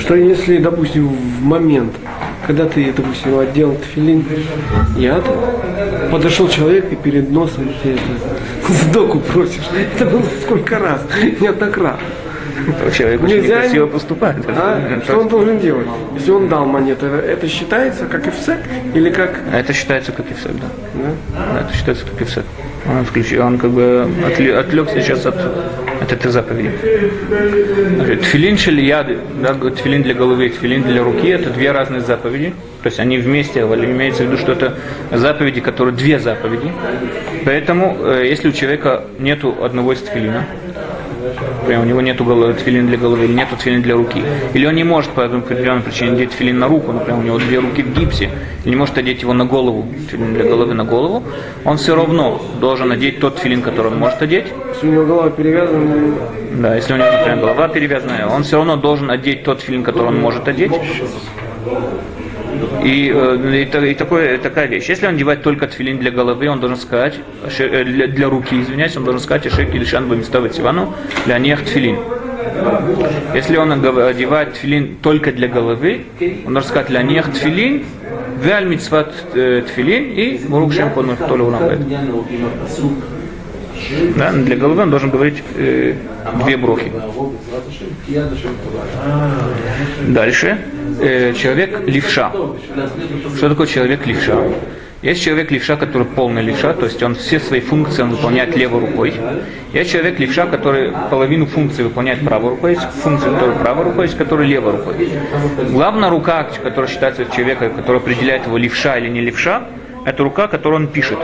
Что 0.00 0.14
если, 0.14 0.58
допустим, 0.58 1.08
в 1.08 1.42
момент, 1.42 1.94
когда 2.46 2.66
ты, 2.66 2.92
допустим, 2.92 3.38
одел 3.38 3.74
тфилин, 3.76 4.24
я 4.96 5.22
подошел 6.10 6.48
человек 6.48 6.92
и 6.92 6.96
перед 6.96 7.30
носом 7.30 7.70
ты 7.82 7.90
это, 7.92 8.72
сдоку 8.84 9.20
просишь. 9.20 9.62
Это 9.96 10.06
было 10.06 10.22
сколько 10.42 10.78
раз? 10.78 11.02
Неоднократно. 11.40 12.00
Человек 12.96 13.22
очень 13.22 13.34
Нельзя 13.36 13.56
некрасиво 13.56 13.84
не- 13.86 13.90
поступает. 13.92 14.36
А? 14.48 15.00
Что 15.04 15.18
он 15.18 15.28
должен 15.28 15.58
делать? 15.58 15.86
Если 16.14 16.30
он 16.30 16.48
дал 16.48 16.64
монету, 16.64 17.06
это- 17.06 17.48
считается 17.48 18.06
как 18.06 18.26
эфсек 18.26 18.58
или 18.94 19.10
как... 19.10 19.38
А 19.52 19.58
Это 19.58 19.72
считается 19.72 20.12
как 20.12 20.30
и 20.30 20.34
все, 20.34 20.48
да. 20.48 20.68
Да? 20.94 21.10
Да, 21.54 21.60
Это 21.62 21.76
считается 21.76 22.06
как 22.06 22.20
и 22.22 22.24
все. 22.24 22.42
Он, 22.86 23.04
включил, 23.04 23.44
он 23.44 23.58
как 23.58 23.70
бы 23.70 24.06
отвлекся 24.58 25.00
сейчас 25.00 25.26
от, 25.26 25.36
от 26.04 26.12
этой 26.12 26.30
заповеди. 26.30 26.70
Тфилин 28.22 28.56
шельяды, 28.56 29.18
да, 29.42 29.54
тфилин 29.54 30.02
для 30.02 30.14
головы, 30.14 30.50
тфилин 30.50 30.82
для 30.82 31.02
руки, 31.02 31.28
это 31.28 31.50
две 31.50 31.72
разные 31.72 32.00
заповеди. 32.00 32.52
То 32.82 32.88
есть 32.88 33.00
они 33.00 33.18
вместе, 33.18 33.60
имеется 33.60 34.24
в 34.24 34.26
виду, 34.26 34.36
что 34.36 34.52
это 34.52 34.74
заповеди, 35.10 35.60
которые 35.60 35.94
две 35.94 36.18
заповеди. 36.18 36.70
Поэтому, 37.44 37.96
э, 37.98 38.26
если 38.26 38.48
у 38.48 38.52
человека 38.52 39.04
нету 39.18 39.56
одного 39.62 39.92
из 39.94 40.00
тфилина, 40.00 40.44
Прям 41.66 41.82
у 41.82 41.84
него 41.84 42.00
нету 42.00 42.24
головы, 42.24 42.54
тфилин 42.54 42.86
для 42.86 42.96
головы, 42.98 43.24
или 43.24 43.32
нету 43.32 43.56
тфилин 43.56 43.82
для 43.82 43.94
руки. 43.94 44.22
Или 44.52 44.66
он 44.66 44.74
не 44.74 44.84
может 44.84 45.10
по 45.10 45.24
определенной 45.24 45.82
причине 45.82 46.12
надеть 46.12 46.30
тфилин 46.30 46.58
на 46.58 46.68
руку, 46.68 46.92
например, 46.92 47.20
у 47.20 47.22
него 47.22 47.38
две 47.38 47.58
руки 47.58 47.82
в 47.82 47.92
гипсе, 47.98 48.30
и 48.64 48.68
не 48.68 48.76
может 48.76 48.98
одеть 48.98 49.22
его 49.22 49.32
на 49.32 49.44
голову, 49.44 49.86
тфилин 50.08 50.34
для 50.34 50.44
головы 50.44 50.74
на 50.74 50.84
голову, 50.84 51.22
он 51.64 51.76
все 51.76 51.94
равно 51.94 52.40
должен 52.60 52.88
надеть 52.88 53.20
тот 53.20 53.36
тфилин, 53.36 53.62
который 53.62 53.92
он 53.92 53.98
может 53.98 54.20
одеть. 54.22 54.46
Если 54.74 54.88
у 54.88 54.92
него 54.92 55.04
голова 55.06 55.30
перевязана, 55.30 56.14
Да, 56.52 56.76
если 56.76 56.92
у 56.94 56.96
него, 56.96 57.06
например, 57.10 57.38
голова 57.38 57.68
перевязанная, 57.68 58.26
он 58.26 58.42
все 58.42 58.56
равно 58.56 58.76
должен 58.76 59.10
одеть 59.10 59.44
тот 59.44 59.60
филин, 59.60 59.82
который 59.82 60.08
он 60.08 60.20
может 60.20 60.46
одеть. 60.46 60.72
И, 62.82 63.12
э, 63.14 63.66
и, 63.66 63.90
и 63.90 63.94
такое, 63.94 64.38
такая 64.38 64.66
вещь. 64.66 64.88
Если 64.88 65.06
он 65.06 65.14
одевает 65.14 65.42
только 65.42 65.66
тфилин 65.66 65.98
для 65.98 66.10
головы, 66.10 66.48
он 66.48 66.60
должен 66.60 66.78
сказать, 66.78 67.14
э, 67.58 67.84
для, 67.84 68.06
для 68.06 68.28
руки, 68.28 68.60
извиняюсь, 68.60 68.96
он 68.96 69.04
должен 69.04 69.20
сказать, 69.20 69.46
Ашек 69.46 69.74
или 69.74 69.84
Шан 69.84 70.08
Бамистава 70.08 70.48
Тивану, 70.48 70.94
для 71.26 71.38
нех 71.38 71.64
тфилин. 71.64 71.98
Если 73.34 73.56
он 73.56 73.72
одевает 73.72 74.54
тфилин 74.54 74.96
только 75.02 75.32
для 75.32 75.48
головы, 75.48 76.04
он 76.46 76.52
должен 76.52 76.68
сказать, 76.68 76.88
для 76.88 77.02
нех 77.02 77.32
тфилин, 77.32 77.84
вяль 78.42 78.66
митцват 78.66 79.12
э, 79.34 79.62
тфилин 79.66 80.12
и 80.12 80.40
мурук 80.48 80.72
шем 80.72 80.90
конух 80.90 81.18
толю. 81.18 81.54
Да, 84.16 84.32
для 84.32 84.56
головы 84.56 84.82
он 84.82 84.90
должен 84.90 85.10
говорить 85.10 85.42
э, 85.56 85.94
две 86.44 86.56
брохи. 86.56 86.92
Дальше. 90.08 90.58
Э, 91.00 91.32
человек 91.34 91.86
левша. 91.86 92.32
Что 93.36 93.48
такое 93.48 93.66
человек 93.66 94.06
левша? 94.06 94.38
Есть 95.04 95.22
человек 95.22 95.50
левша, 95.50 95.76
который 95.76 96.06
полный 96.06 96.40
левша, 96.40 96.72
то 96.72 96.86
есть 96.86 97.02
он 97.02 97.14
все 97.14 97.38
свои 97.38 97.60
функции 97.60 98.00
он 98.02 98.12
выполняет 98.12 98.56
левой 98.56 98.80
рукой. 98.80 99.12
Есть 99.74 99.92
человек 99.92 100.18
левша, 100.18 100.46
который 100.46 100.92
половину 101.10 101.44
функций 101.44 101.84
выполняет 101.84 102.24
правой 102.24 102.50
рукой, 102.52 102.70
есть 102.70 102.86
функции, 103.02 103.28
которые 103.28 103.58
правой 103.58 103.84
рукой, 103.84 104.04
есть 104.06 104.16
которые 104.16 104.48
левой 104.48 104.72
рукой. 104.78 105.10
Главная 105.68 106.08
рука, 106.08 106.44
которая 106.62 106.90
считается 106.90 107.26
человека, 107.26 107.68
которая 107.68 108.00
определяет 108.00 108.46
его 108.46 108.56
левша 108.56 108.96
или 108.96 109.10
не 109.10 109.20
левша, 109.20 109.64
это 110.06 110.22
рука, 110.22 110.48
которую 110.48 110.82
он 110.82 110.88
пишет. 110.88 111.18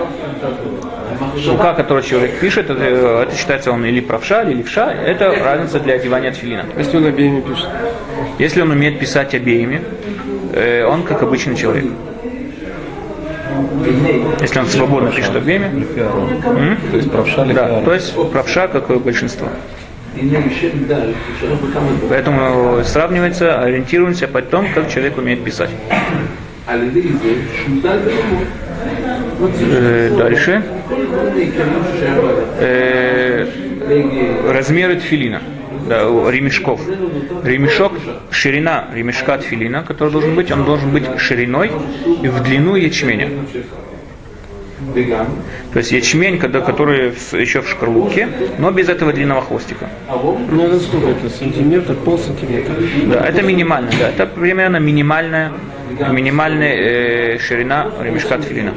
Рука, 1.46 1.75
которую 1.75 2.03
человек 2.03 2.38
пишет, 2.40 2.70
это, 2.70 2.83
это 2.83 3.37
считается 3.37 3.73
он 3.73 3.85
или 3.85 4.01
правша, 4.01 4.42
или 4.42 4.59
левша, 4.59 4.92
это 4.92 5.35
разница 5.42 5.81
для 5.81 5.94
одевания 5.94 6.33
тфилина. 6.33 6.64
если 6.77 6.96
он 6.96 7.07
обеими 7.07 7.40
пишет. 7.40 7.68
Если 8.38 8.62
он 8.62 8.70
умеет 8.70 8.99
писать 8.99 9.35
обеими, 9.35 9.83
э, 10.53 10.85
он 10.85 11.03
как 11.03 11.23
обычный 11.23 11.57
человек. 11.57 11.87
Если 14.40 14.59
он 14.59 14.66
свободно 14.66 15.11
пишет 15.11 15.37
обеими? 15.37 15.85
То 16.90 16.96
есть 16.96 17.11
правша 17.11 17.44
да, 17.44 17.81
то 17.81 17.94
есть 17.94 18.14
правша 18.33 18.68
как 18.68 18.90
и 18.90 18.94
большинство. 18.94 19.49
Поэтому 22.09 22.83
сравнивается, 22.85 23.61
ориентируемся 23.62 24.27
по 24.27 24.42
тому, 24.42 24.68
как 24.75 24.88
человек 24.90 25.16
умеет 25.18 25.44
писать. 25.44 25.70
Э, 29.40 30.14
Дальше. 30.16 30.62
Э, 32.59 33.46
размеры 34.53 34.96
тфилина, 34.96 35.40
да, 35.88 36.03
ремешков. 36.31 36.81
Ремешок, 37.42 37.92
ширина 38.31 38.87
ремешка 38.92 39.38
тфилина, 39.38 39.83
который 39.83 40.11
должен 40.12 40.35
быть, 40.35 40.50
он 40.50 40.64
должен 40.64 40.90
быть 40.90 41.05
шириной 41.18 41.70
и 42.22 42.29
в 42.29 42.42
длину 42.42 42.76
ячменя. 42.76 43.29
То 45.72 45.79
есть 45.79 45.92
ячмень, 45.92 46.38
когда, 46.38 46.61
который 46.61 47.12
еще 47.33 47.61
в 47.61 47.68
шкарлупке, 47.68 48.29
но 48.59 48.70
без 48.70 48.88
этого 48.88 49.12
длинного 49.12 49.42
хвостика. 49.42 49.88
Ну, 50.50 50.66
это 50.66 50.81
сколько 50.81 51.09
это? 51.09 51.29
Сантиметр, 51.29 51.94
пол 51.94 52.18
сантиметра. 52.18 52.74
Да, 53.07 53.26
это 53.26 53.42
минимально, 53.42 53.90
да, 53.98 54.09
это 54.09 54.26
примерно 54.26 54.79
минимальная, 54.79 55.53
минимальная 56.11 56.74
э, 57.35 57.38
ширина 57.38 57.87
ремешка 58.00 58.38
тфилина. 58.38 58.72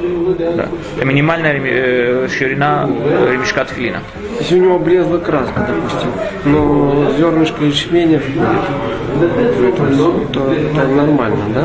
Да. 0.55 0.67
Минимальная 1.03 1.59
э, 1.63 2.27
ширина 2.29 2.89
э, 2.89 3.29
ремешка 3.33 3.65
тфилина. 3.65 3.99
Если 4.39 4.59
у 4.59 4.63
него 4.63 4.75
облезла 4.75 5.17
краска, 5.19 5.67
допустим, 5.67 6.09
но 6.45 7.11
зернышко 7.17 7.63
ячменя 7.65 8.19
входит, 8.19 9.75
то, 9.97 10.11
то 10.33 10.53
это 10.53 10.87
нормально, 10.87 11.37
да? 11.53 11.63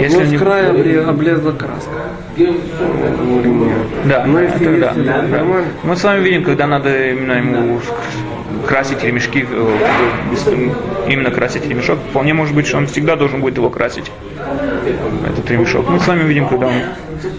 Если 0.00 0.16
но 0.18 0.24
не- 0.24 0.36
с 0.36 0.40
края 0.40 0.72
обле- 0.72 1.04
облезла 1.04 1.52
краска. 1.52 1.90
Да, 4.04 4.24
но 4.26 4.40
если, 4.40 4.66
это 4.66 4.80
да, 4.80 4.88
если 4.88 5.02
да. 5.02 5.22
нормально, 5.38 5.66
Мы 5.82 5.96
с 5.96 6.04
вами 6.04 6.22
видим, 6.22 6.44
когда 6.44 6.66
надо 6.66 7.10
именно 7.10 7.32
ему 7.32 7.80
красить 8.66 9.02
ремешки, 9.02 9.46
э, 9.48 11.08
именно 11.08 11.30
красить 11.30 11.66
ремешок, 11.66 11.98
вполне 12.10 12.34
может 12.34 12.54
быть, 12.54 12.66
что 12.66 12.78
он 12.78 12.86
всегда 12.86 13.16
должен 13.16 13.40
будет 13.40 13.56
его 13.56 13.70
красить, 13.70 14.10
этот 15.26 15.50
ремешок. 15.50 15.88
Мы 15.88 16.00
с 16.00 16.06
вами 16.06 16.24
видим, 16.24 16.48
когда 16.48 16.66
он... 16.66 16.74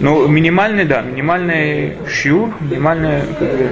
Ну, 0.00 0.26
минимальный, 0.26 0.84
да, 0.84 1.02
минимальный 1.02 1.96
щур, 2.10 2.50
минимальная 2.60 3.22
как 3.38 3.48
бы, 3.56 3.70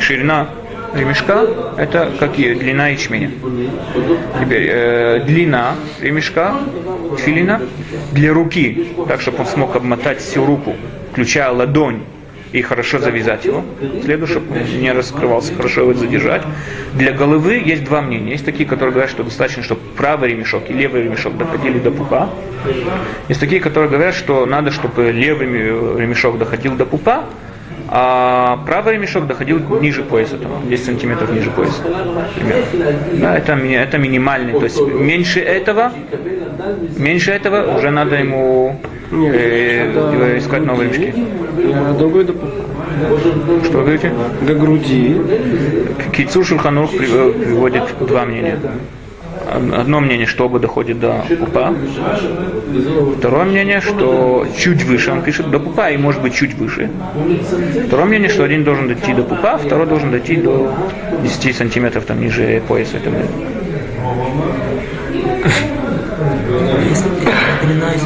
ширина 0.00 0.48
ремешка, 0.94 1.46
это 1.76 2.10
какие? 2.18 2.54
Длина 2.54 2.88
ячменя. 2.88 3.30
Теперь 4.40 4.68
э, 4.70 5.24
длина 5.26 5.74
ремешка, 6.00 6.56
филина, 7.18 7.60
для 8.12 8.32
руки, 8.32 8.88
так, 9.08 9.20
чтобы 9.20 9.40
он 9.40 9.46
смог 9.46 9.76
обмотать 9.76 10.20
всю 10.20 10.44
руку, 10.44 10.74
включая 11.12 11.50
ладонь, 11.50 12.02
и 12.54 12.62
хорошо 12.62 13.00
завязать 13.00 13.44
его. 13.44 13.64
Следует, 14.04 14.30
чтобы 14.30 14.60
не 14.60 14.92
раскрывался, 14.92 15.52
хорошо 15.54 15.80
его 15.80 15.94
задержать. 15.94 16.42
Для 16.94 17.10
головы 17.10 17.54
есть 17.54 17.82
два 17.82 18.00
мнения. 18.00 18.30
Есть 18.30 18.44
такие, 18.44 18.64
которые 18.64 18.92
говорят, 18.92 19.10
что 19.10 19.24
достаточно, 19.24 19.64
чтобы 19.64 19.80
правый 19.96 20.30
ремешок 20.30 20.70
и 20.70 20.72
левый 20.72 21.02
ремешок 21.02 21.36
доходили 21.36 21.80
до 21.80 21.90
пупа. 21.90 22.30
Есть 23.28 23.40
такие, 23.40 23.60
которые 23.60 23.90
говорят, 23.90 24.14
что 24.14 24.46
надо, 24.46 24.70
чтобы 24.70 25.10
левый 25.10 25.48
ремешок 25.48 26.38
доходил 26.38 26.76
до 26.76 26.86
пупа, 26.86 27.24
а 27.96 28.56
правый 28.66 28.94
ремешок 28.94 29.28
доходил 29.28 29.60
ниже 29.80 30.02
пояса, 30.02 30.36
там, 30.36 30.68
10 30.68 30.84
сантиметров 30.84 31.30
ниже 31.30 31.52
пояса. 31.52 31.80
примерно. 32.34 32.98
Да, 33.12 33.36
это, 33.36 33.52
это 33.52 33.98
минимальный. 33.98 34.52
То 34.52 34.64
есть 34.64 34.80
меньше 34.80 35.38
этого, 35.38 35.92
меньше 36.96 37.30
этого 37.30 37.76
уже 37.76 37.90
надо 37.90 38.16
ему 38.16 38.80
э, 39.12 40.38
искать 40.38 40.64
новые 40.64 40.90
ремешки. 40.90 41.24
Другой. 41.96 42.26
Что 43.62 43.78
вы 43.78 43.84
говорите? 43.84 44.12
До 44.42 44.54
груди. 44.54 45.16
Кицур 46.12 46.44
Шульханух 46.44 46.90
приводит 46.90 47.84
два 48.00 48.24
мнения. 48.24 48.58
Одно 49.52 50.00
мнение, 50.00 50.26
что 50.26 50.46
оба 50.46 50.58
доходят 50.58 51.00
до 51.00 51.24
пупа. 51.38 51.74
Второе 53.18 53.44
мнение, 53.44 53.80
что 53.80 54.46
чуть 54.56 54.84
выше, 54.84 55.12
он 55.12 55.22
пишет 55.22 55.50
до 55.50 55.58
пупа 55.58 55.90
и 55.90 55.96
может 55.96 56.22
быть 56.22 56.34
чуть 56.34 56.54
выше. 56.54 56.90
Второе 57.86 58.06
мнение, 58.06 58.28
что 58.28 58.44
один 58.44 58.64
должен 58.64 58.88
дойти 58.88 59.12
до 59.12 59.22
пупа, 59.22 59.58
второй 59.58 59.86
должен 59.86 60.10
дойти 60.10 60.36
до 60.36 60.72
10 61.22 61.56
сантиметров 61.56 62.04
там 62.04 62.20
ниже 62.20 62.62
пояса. 62.68 62.96
и 62.96 63.00
так 63.00 63.12
далее. 63.12 63.28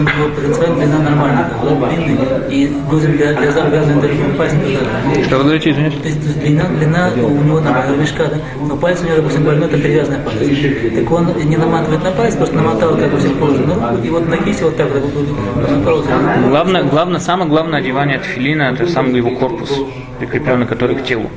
Если 0.06 0.20
его 0.20 0.34
потенциально 0.34 0.76
длина 0.76 0.98
нормальная, 0.98 1.50
длинный, 1.90 2.18
и 2.50 2.72
грузим 2.88 3.16
для, 3.16 3.32
для 3.32 3.50
завязывания 3.50 4.00
даже 4.00 4.14
пальцем 4.37 4.61
туда. 4.61 5.24
Что 5.24 5.37
вы 5.38 5.42
говорите, 5.44 5.70
извините? 5.70 5.98
То 5.98 6.08
есть, 6.08 6.20
то 6.20 6.26
есть 6.26 6.40
длина, 6.40 6.64
длина 6.68 7.11
у 7.16 7.44
него 7.44 7.61
нормальная 7.61 7.94
ремешка, 7.94 8.24
да? 8.26 8.37
но 8.61 8.76
палец 8.76 9.00
у 9.02 9.06
него, 9.06 9.16
допустим, 9.16 9.44
больной, 9.44 9.68
это 9.68 9.78
перевязанный 9.78 10.18
палец. 10.18 10.94
Так 10.94 11.11
он 11.11 11.48
не 11.48 11.56
наматывает 11.56 12.04
на 12.04 12.11
палец, 12.12 12.37
просто 12.37 12.56
намотал, 12.56 12.96
как 12.96 13.11
бы, 13.11 13.18
положено 13.40 13.74
на 13.74 13.90
руку, 13.90 14.04
и 14.04 14.11
вот 14.11 14.28
на 14.28 14.37
кисти 14.37 14.62
вот 14.62 14.76
так, 14.76 14.88
вот. 14.90 16.06
Главное, 16.48 16.82
главное, 16.84 17.20
самое 17.20 17.48
главное 17.48 17.80
одевание 17.80 18.18
тфилина, 18.18 18.74
это 18.74 18.87
сам 18.87 19.14
его 19.14 19.30
корпус, 19.30 19.72
прикрепленный 20.18 20.66
который 20.66 20.96
к 20.96 21.04
телу. 21.04 21.30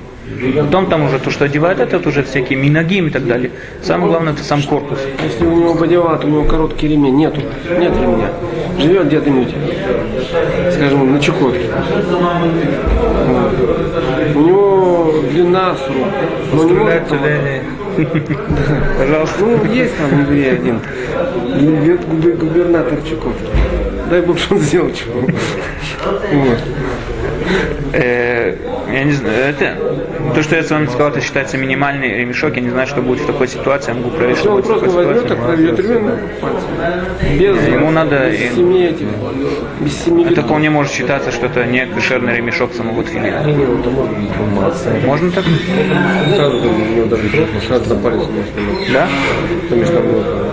Потом 0.58 0.88
там 0.88 1.04
уже 1.04 1.20
то, 1.20 1.30
что 1.30 1.46
одевают, 1.46 1.80
это 1.80 1.98
вот 1.98 2.08
уже 2.08 2.24
всякие 2.24 2.58
минагим 2.58 3.08
и 3.08 3.10
так 3.10 3.26
далее. 3.26 3.52
Самое 3.82 4.10
главное, 4.10 4.34
это 4.34 4.44
сам 4.44 4.62
корпус. 4.63 5.00
Если 5.24 5.46
у 5.46 5.52
него 5.56 5.74
бодеват, 5.74 6.26
у 6.26 6.28
него 6.28 6.44
короткий 6.44 6.88
ремень, 6.88 7.15
нету, 7.15 7.41
нет 7.78 7.91
ремня. 7.96 8.30
Живет 8.80 9.08
где-то 9.08 9.30
мюте. 9.30 9.56
Скажем, 10.72 11.13
на 11.13 11.20
Чукотке. 11.20 11.65
У 14.36 14.39
него 14.39 15.13
длина 15.32 15.76
срок. 15.76 16.08
Но 16.54 16.63
не 16.63 16.74
может 16.74 17.08
там- 17.08 17.20
Пожалуйста. 18.98 19.36
Ну, 19.46 19.72
есть 19.74 19.94
там 19.98 20.10
в 20.26 20.32
один. 20.32 20.80
Губер- 21.60 22.00
губер- 22.08 22.38
Губернатор 22.38 22.98
Чукотки. 23.08 23.44
Дай 24.10 24.22
Бог, 24.22 24.38
что 24.39 24.56
он 24.56 24.62
сделал 24.62 24.89
чего. 24.91 25.28
Э, 27.94 28.56
я 28.91 29.04
не 29.04 29.12
знаю, 29.12 29.50
это, 29.50 29.78
то, 30.34 30.44
что 30.44 30.56
я 30.56 30.64
с 30.64 30.70
вами 30.70 30.86
сказал, 30.88 31.10
это 31.10 31.22
считается 31.22 31.58
минимальный 31.58 32.18
ремешок. 32.18 32.56
Я 32.56 32.62
не 32.62 32.70
знаю, 32.70 32.88
что 32.88 33.02
будет 33.02 33.20
в 33.22 33.26
такой 33.26 33.48
ситуации. 33.48 33.92
Я 33.92 33.96
могу 33.98 34.10
проверить, 34.12 34.38
что 34.40 34.50
он 34.52 34.56
будет 34.62 34.66
в 34.66 34.68
просто 34.68 34.86
такой 34.88 35.06
возьмет, 35.06 35.28
так 35.28 35.38
ситуации. 35.38 35.56
проведет 35.56 35.80
ремень 35.80 36.12
пальцем. 36.40 37.38
Без, 37.40 37.68
Ему 37.68 37.92
надо 37.92 38.30
без 38.30 38.56
семи 38.56 38.84
этих, 38.84 39.08
без 39.80 40.04
семи 40.04 40.24
Это 40.24 40.36
лет. 40.36 40.46
вполне 40.46 40.70
может 40.70 40.92
считаться, 40.94 41.32
что 41.32 41.46
это 41.48 41.66
не 41.66 41.86
кошерный 41.86 42.36
ремешок 42.38 42.74
самого 42.74 43.04
тфилина. 43.04 43.44
Не, 43.44 43.54
не, 43.54 43.66
можно. 43.66 44.92
Можно 45.06 45.32
так? 45.32 45.44
Сразу 46.36 46.58
у 46.58 46.96
него 46.96 47.06
даже 47.08 47.24
не 47.24 47.62
сразу 47.68 47.94
на 47.94 48.02
палец 48.02 48.20
может 48.28 48.54
быть. 48.54 48.92
Да? 48.94 49.08
Потому 49.64 49.86
что 49.86 50.00
было 50.00 50.52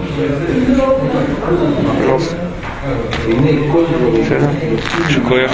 Пожалуйста. 1.98 2.36
Шикуях. 5.10 5.50